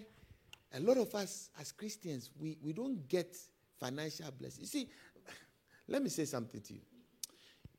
[0.73, 3.35] a lot of us as Christians, we, we don't get
[3.79, 4.59] financial blessings.
[4.73, 4.89] You see,
[5.87, 6.81] let me say something to you.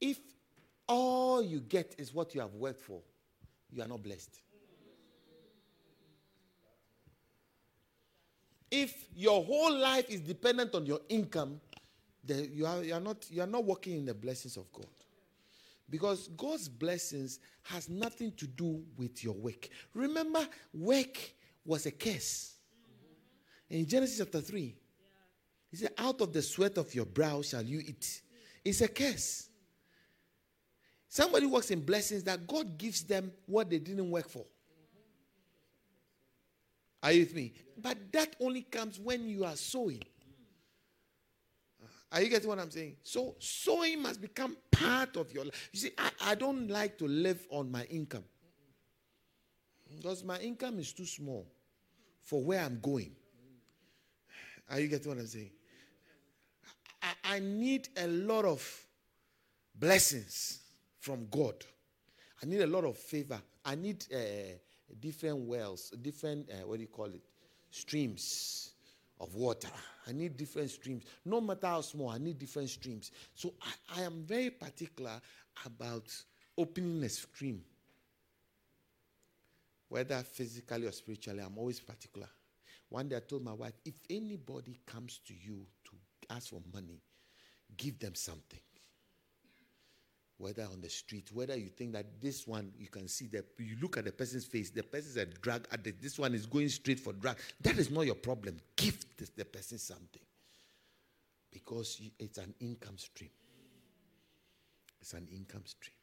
[0.00, 0.18] If
[0.88, 3.00] all you get is what you have worked for,
[3.70, 4.40] you are not blessed.
[8.70, 11.60] If your whole life is dependent on your income,
[12.22, 14.86] then you are, you are, not, you are not working in the blessings of God.
[15.90, 19.68] Because God's blessings has nothing to do with your work.
[19.92, 21.18] Remember, work
[21.64, 22.54] was a curse.
[23.68, 24.74] In Genesis chapter 3,
[25.70, 28.22] he said, Out of the sweat of your brow shall you eat.
[28.64, 29.48] It's a curse.
[31.08, 34.44] Somebody works in blessings that God gives them what they didn't work for.
[37.02, 37.52] Are you with me?
[37.76, 40.02] But that only comes when you are sowing.
[42.12, 42.96] Are you getting what I'm saying?
[43.02, 45.70] So sowing must become part of your life.
[45.72, 48.24] You see, I, I don't like to live on my income.
[49.96, 51.46] Because my income is too small
[52.22, 53.12] for where I'm going.
[54.68, 55.50] Are you getting what I'm saying?
[57.02, 58.86] I, I need a lot of
[59.74, 60.60] blessings
[60.98, 61.54] from God.
[62.42, 63.40] I need a lot of favor.
[63.64, 64.18] I need uh,
[64.98, 67.22] different wells, different, uh, what do you call it?
[67.70, 68.72] Streams
[69.20, 69.68] of water.
[70.08, 71.04] I need different streams.
[71.24, 73.12] No matter how small, I need different streams.
[73.34, 75.20] So I, I am very particular
[75.64, 76.04] about
[76.56, 77.62] opening a stream.
[79.88, 82.28] Whether physically or spiritually, I'm always particular.
[82.88, 87.02] One day I told my wife, if anybody comes to you to ask for money,
[87.76, 88.60] give them something
[90.40, 93.76] whether on the street, whether you think that this one, you can see that you
[93.80, 96.98] look at the person's face, the person's a drug addict, this one is going straight
[96.98, 97.36] for drug.
[97.60, 98.56] That is not your problem.
[98.76, 98.96] Give
[99.36, 100.22] the person something
[101.52, 103.30] because it's an income stream.
[105.00, 105.94] It's an income stream.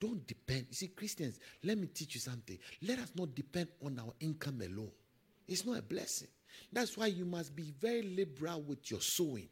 [0.00, 0.66] Don't depend.
[0.70, 2.58] You see, Christians, let me teach you something.
[2.82, 4.92] Let us not depend on our income alone.
[5.46, 6.28] It's not a blessing.
[6.72, 9.48] That's why you must be very liberal with your sowing.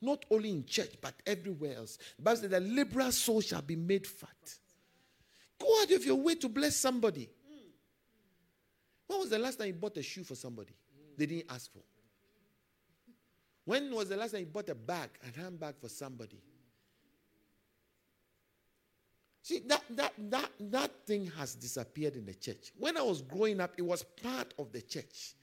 [0.00, 1.98] Not only in church, but everywhere else.
[2.16, 4.58] The Bible says the liberal soul shall be made fat.
[5.60, 7.28] Go out of your way to bless somebody.
[9.08, 10.74] When was the last time you bought a shoe for somebody?
[11.16, 11.82] They didn't ask for.
[13.64, 16.40] When was the last time you bought a bag, a handbag for somebody?
[19.42, 22.72] See, that, that, that, that thing has disappeared in the church.
[22.76, 25.34] When I was growing up, it was part of the church,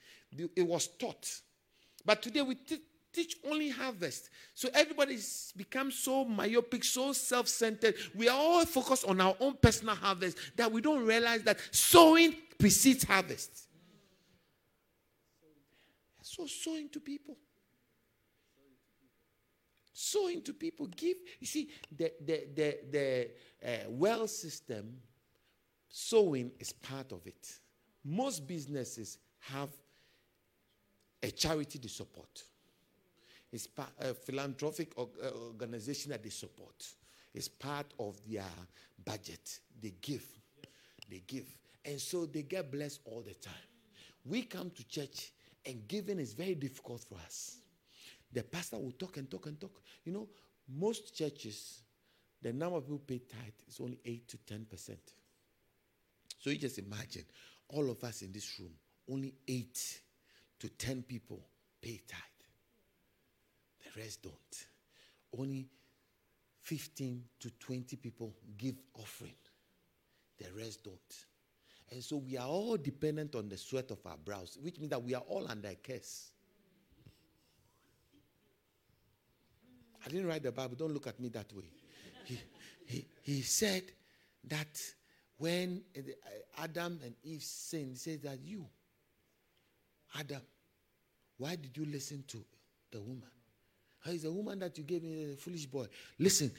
[0.55, 1.41] it was taught.
[2.05, 2.81] But today we t-
[3.15, 4.29] teach only harvest.
[4.53, 7.95] So everybody's become so myopic, so self centered.
[8.13, 12.35] We are all focused on our own personal harvest that we don't realize that sowing
[12.59, 13.67] precedes harvest.
[16.21, 17.37] So sowing to people.
[19.93, 20.87] Sowing to people.
[20.87, 21.15] Give.
[21.39, 23.29] You see, the the the the
[23.65, 24.97] uh, well system,
[25.87, 27.59] sowing is part of it.
[28.03, 29.69] Most businesses have
[31.23, 32.43] a charity to support.
[33.55, 35.05] It's part, a philanthropic uh,
[35.47, 36.85] organization that they support.
[37.33, 38.43] It's part of their
[39.05, 39.59] budget.
[39.81, 40.25] They give.
[41.09, 41.47] They give.
[41.85, 43.53] And so they get blessed all the time.
[44.25, 45.31] We come to church
[45.65, 47.59] and giving is very difficult for us.
[48.33, 49.81] The pastor will talk and talk and talk.
[50.03, 50.27] You know,
[50.77, 51.81] most churches,
[52.41, 54.97] the number of people pay tithe is only 8 to 10%.
[56.39, 57.23] So you just imagine
[57.69, 58.73] all of us in this room,
[59.09, 60.01] only 8
[60.59, 61.39] to 10 people
[61.81, 62.34] pay tithe.
[63.97, 64.67] Rest don't.
[65.37, 65.67] Only
[66.61, 69.35] 15 to 20 people give offering.
[70.37, 71.25] The rest don't.
[71.91, 75.03] And so we are all dependent on the sweat of our brows, which means that
[75.03, 76.31] we are all under a curse.
[80.05, 80.75] I didn't write the Bible.
[80.75, 81.71] Don't look at me that way.
[82.25, 82.39] He,
[82.85, 83.83] he, he said
[84.47, 84.79] that
[85.37, 88.65] when eh, eh, Adam and Eve sinned, he said that you,
[90.17, 90.41] Adam,
[91.37, 92.43] why did you listen to
[92.91, 93.29] the woman?
[94.05, 95.87] He's a woman that you gave me, a foolish boy.
[96.19, 96.51] Listen,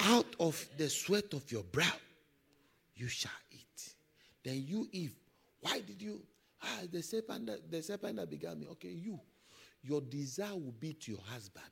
[0.00, 1.92] out of the sweat of your brow,
[2.94, 3.94] you shall eat.
[4.44, 5.14] Then you, Eve,
[5.60, 6.20] why did you?
[6.62, 8.66] Ah, the serpent, that, the serpent that began me.
[8.72, 9.18] Okay, you,
[9.82, 11.64] your desire will be to your husband,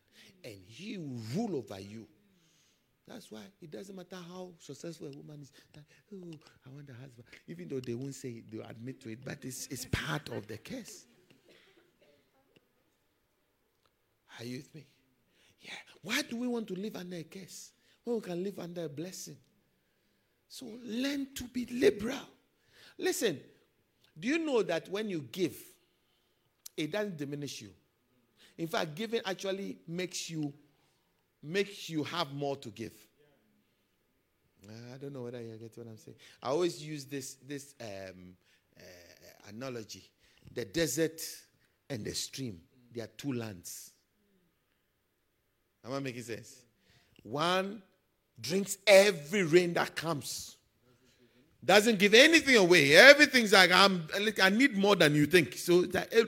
[0.44, 2.06] and he will rule over you.
[3.06, 5.52] That's why it doesn't matter how successful a woman is.
[5.74, 5.84] That,
[6.14, 7.26] oh, I want a husband.
[7.48, 10.46] Even though they won't say it, they'll admit to it, but it's, it's part of
[10.46, 11.06] the case.
[14.38, 14.86] Are you with me?
[15.62, 15.72] Yeah.
[16.02, 17.70] Why do we want to live under a curse
[18.04, 19.36] when we can live under a blessing?
[20.48, 22.28] So learn to be liberal.
[22.98, 23.40] Listen,
[24.18, 25.56] do you know that when you give,
[26.76, 27.70] it doesn't diminish you?
[28.58, 30.52] In fact, giving actually makes you
[31.42, 32.92] makes you have more to give.
[34.94, 36.16] I don't know whether you get what I'm saying.
[36.42, 38.36] I always use this this um,
[38.78, 40.04] uh, analogy:
[40.54, 41.20] the desert
[41.88, 42.60] and the stream.
[42.92, 43.91] They are two lands.
[45.84, 46.62] Am I making sense?
[47.22, 47.82] One
[48.40, 50.56] drinks every rain that comes.
[51.64, 52.96] Doesn't give anything away.
[52.96, 54.08] Everything's like I'm.
[54.42, 55.54] I need more than you think.
[55.54, 56.24] So that eh,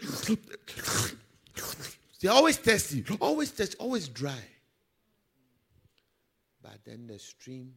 [2.20, 4.38] they're always thirsty, always thirsty, always dry.
[6.62, 7.74] But then the stream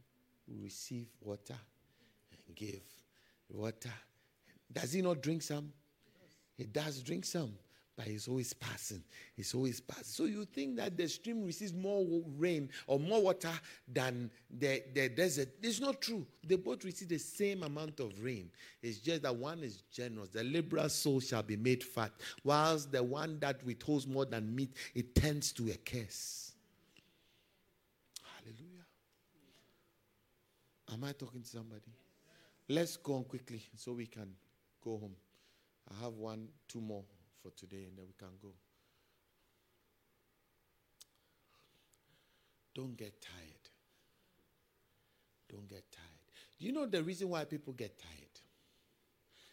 [0.47, 1.57] will receive water
[2.31, 2.81] and give
[3.49, 3.93] water.
[4.71, 5.73] Does he not drink some?
[6.55, 7.53] He does drink some
[7.97, 9.03] but it's always passing.
[9.35, 10.03] It's always passing.
[10.03, 12.05] So you think that the stream receives more
[12.37, 13.51] rain or more water
[13.91, 15.49] than the, the desert.
[15.63, 16.23] It's not true.
[16.45, 18.51] They both receive the same amount of rain.
[18.83, 20.29] It's just that one is generous.
[20.29, 22.11] The liberal soul shall be made fat,
[22.43, 26.53] whilst the one that withholds more than meat, it tends to a curse.
[28.21, 28.85] Hallelujah.
[30.93, 31.81] Am I talking to somebody?
[32.69, 34.35] Let's go on quickly so we can
[34.83, 35.15] go home.
[35.89, 37.03] I have one, two more
[37.47, 38.49] for today and then we can go.
[42.75, 43.69] Don't get tired.
[45.49, 46.05] Don't get tired.
[46.59, 48.27] Do you know the reason why people get tired?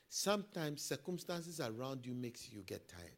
[0.09, 3.11] Sometimes circumstances around you makes you get tired.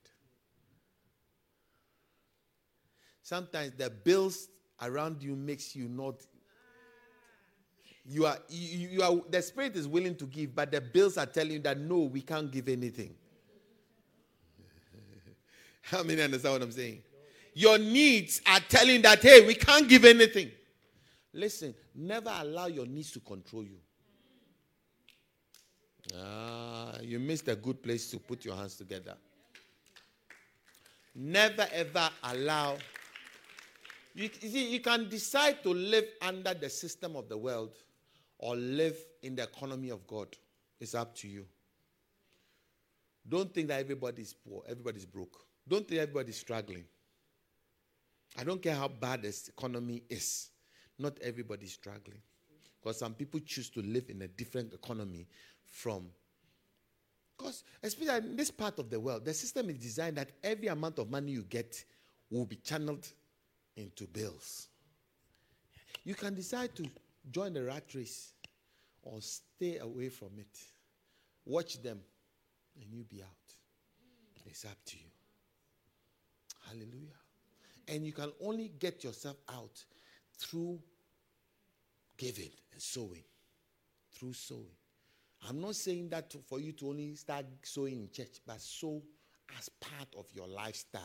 [3.22, 4.48] Sometimes the bills
[4.82, 6.14] around you makes you not
[8.04, 11.26] you are you, you are the spirit is willing to give but the bills are
[11.26, 13.14] telling you that no we can't give anything
[15.90, 17.02] how many understand what I'm saying?
[17.54, 20.50] Your needs are telling that, hey, we can't give anything.
[21.32, 23.78] Listen, never allow your needs to control you.
[26.18, 29.14] Ah, you missed a good place to put your hands together.
[31.14, 32.76] Never ever allow.
[34.14, 37.76] You, you, see, you can decide to live under the system of the world
[38.38, 40.28] or live in the economy of God.
[40.80, 41.46] It's up to you.
[43.28, 45.46] Don't think that everybody's poor, everybody's broke.
[45.68, 46.84] Don't think everybody's struggling.
[48.38, 50.50] I don't care how bad this economy is.
[50.98, 52.20] Not everybody's struggling.
[52.80, 55.26] Because some people choose to live in a different economy
[55.64, 56.06] from.
[57.36, 60.98] Because, especially in this part of the world, the system is designed that every amount
[60.98, 61.84] of money you get
[62.30, 63.06] will be channeled
[63.76, 64.68] into bills.
[66.04, 66.84] You can decide to
[67.30, 68.32] join the rat race
[69.02, 70.58] or stay away from it.
[71.44, 72.00] Watch them
[72.80, 73.28] and you be out.
[74.46, 75.15] It's up to you.
[76.68, 77.20] Hallelujah.
[77.88, 79.84] And you can only get yourself out
[80.38, 80.80] through
[82.16, 83.24] giving and sowing.
[84.12, 84.76] Through sowing.
[85.48, 89.02] I'm not saying that to, for you to only start sowing in church, but sow
[89.58, 91.02] as part of your lifestyle.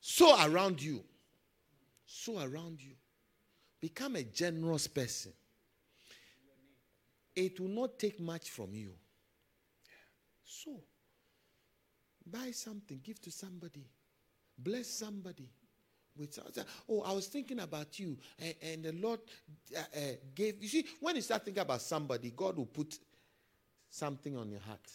[0.00, 1.02] So around you.
[2.06, 2.94] Sow around you.
[3.80, 5.32] Become a generous person.
[7.34, 8.92] It will not take much from you.
[10.44, 10.80] Sow,
[12.26, 13.86] buy something, give to somebody,
[14.58, 15.50] bless somebody.
[16.16, 16.38] With
[16.88, 19.18] oh, I was thinking about you, and, and the Lord
[19.76, 20.00] uh, uh,
[20.32, 20.62] gave.
[20.62, 22.96] You see, when you start thinking about somebody, God will put
[23.90, 24.88] something on your heart.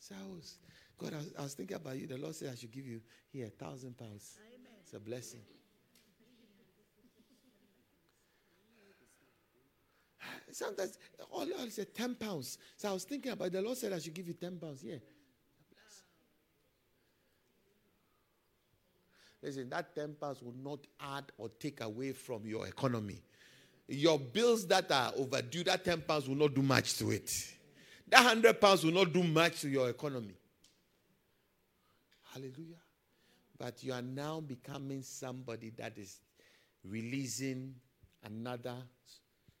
[0.00, 0.58] So I was,
[0.98, 2.08] God, I was, I was thinking about you.
[2.08, 3.00] The Lord said I should give you
[3.30, 4.38] here a thousand pounds.
[4.82, 5.40] It's a blessing.
[10.50, 10.98] Sometimes
[11.30, 12.58] all I said ten pounds.
[12.76, 13.52] So I was thinking about it.
[13.52, 14.82] the Lord said I should give you ten pounds.
[14.82, 14.96] Yeah.
[19.46, 23.22] Listen, that 10 pounds will not add or take away from your economy.
[23.86, 27.32] Your bills that are overdue, that 10 pounds will not do much to it.
[28.08, 30.34] That 100 pounds will not do much to your economy.
[32.34, 32.80] Hallelujah.
[33.56, 36.18] But you are now becoming somebody that is
[36.82, 37.76] releasing
[38.24, 38.74] another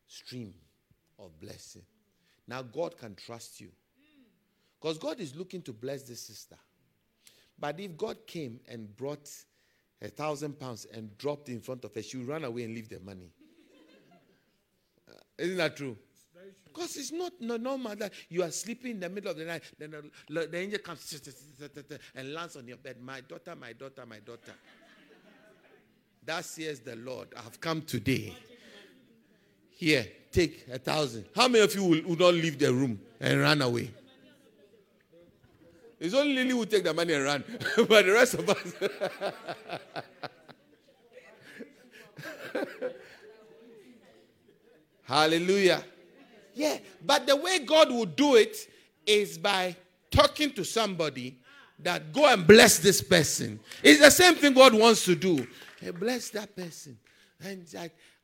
[0.08, 0.52] stream
[1.16, 1.82] of blessing.
[2.48, 3.68] Now, God can trust you.
[4.80, 6.56] Because God is looking to bless this sister.
[7.56, 9.30] But if God came and brought
[10.02, 12.88] a thousand pounds and dropped in front of her, she would run away and leave
[12.88, 13.30] the money.
[15.08, 15.96] Uh, isn't that true?
[16.64, 19.94] Because it's not normal that you are sleeping in the middle of the night, then
[20.28, 21.18] the, the angel comes
[22.14, 23.00] and lands on your bed.
[23.00, 24.52] My daughter, my daughter, my daughter.
[26.24, 27.28] That says the Lord.
[27.34, 28.34] I have come today.
[29.70, 31.26] Here, take a thousand.
[31.34, 33.90] How many of you will, will not leave the room and run away?
[35.98, 37.42] It's only Lily who take the money and run,
[37.76, 38.74] but the rest of us.
[45.04, 45.82] Hallelujah.
[46.54, 48.56] Yeah, but the way God will do it
[49.06, 49.76] is by
[50.10, 51.38] talking to somebody
[51.78, 53.60] that go and bless this person.
[53.82, 55.46] It's the same thing God wants to do.
[55.80, 56.98] Hey, bless that person.
[57.40, 57.66] And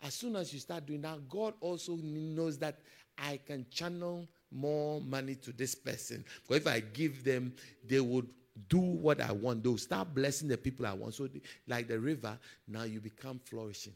[0.03, 2.79] as soon as you start doing that, God also knows that
[3.19, 6.25] I can channel more money to this person.
[6.43, 7.53] Because if I give them,
[7.87, 8.29] they would
[8.69, 9.63] do what I want.
[9.63, 11.15] They'll start blessing the people I want.
[11.15, 11.29] So,
[11.67, 12.39] like the river,
[12.69, 13.95] now you become flourishing.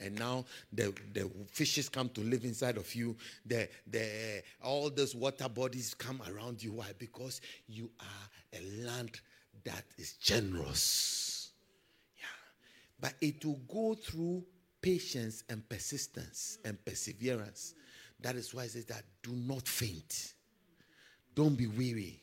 [0.00, 3.16] And now the, the fishes come to live inside of you.
[3.46, 6.72] The, the, all those water bodies come around you.
[6.72, 6.92] Why?
[6.96, 9.20] Because you are a land
[9.64, 11.50] that is generous.
[12.16, 12.24] Yeah.
[13.00, 14.44] But it will go through
[14.80, 17.74] patience and persistence and perseverance.
[18.20, 20.32] That is why it says that do not faint.
[21.34, 22.20] Don't be weary.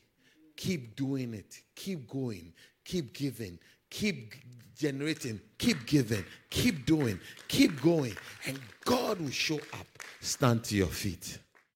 [0.56, 1.60] Keep doing it.
[1.74, 2.52] Keep going.
[2.84, 3.58] Keep giving.
[3.88, 4.34] Keep
[4.76, 5.40] generating.
[5.58, 6.24] Keep giving.
[6.50, 7.18] Keep doing.
[7.48, 8.16] Keep going.
[8.46, 9.86] And God will show up.
[10.20, 11.38] Stand to your feet.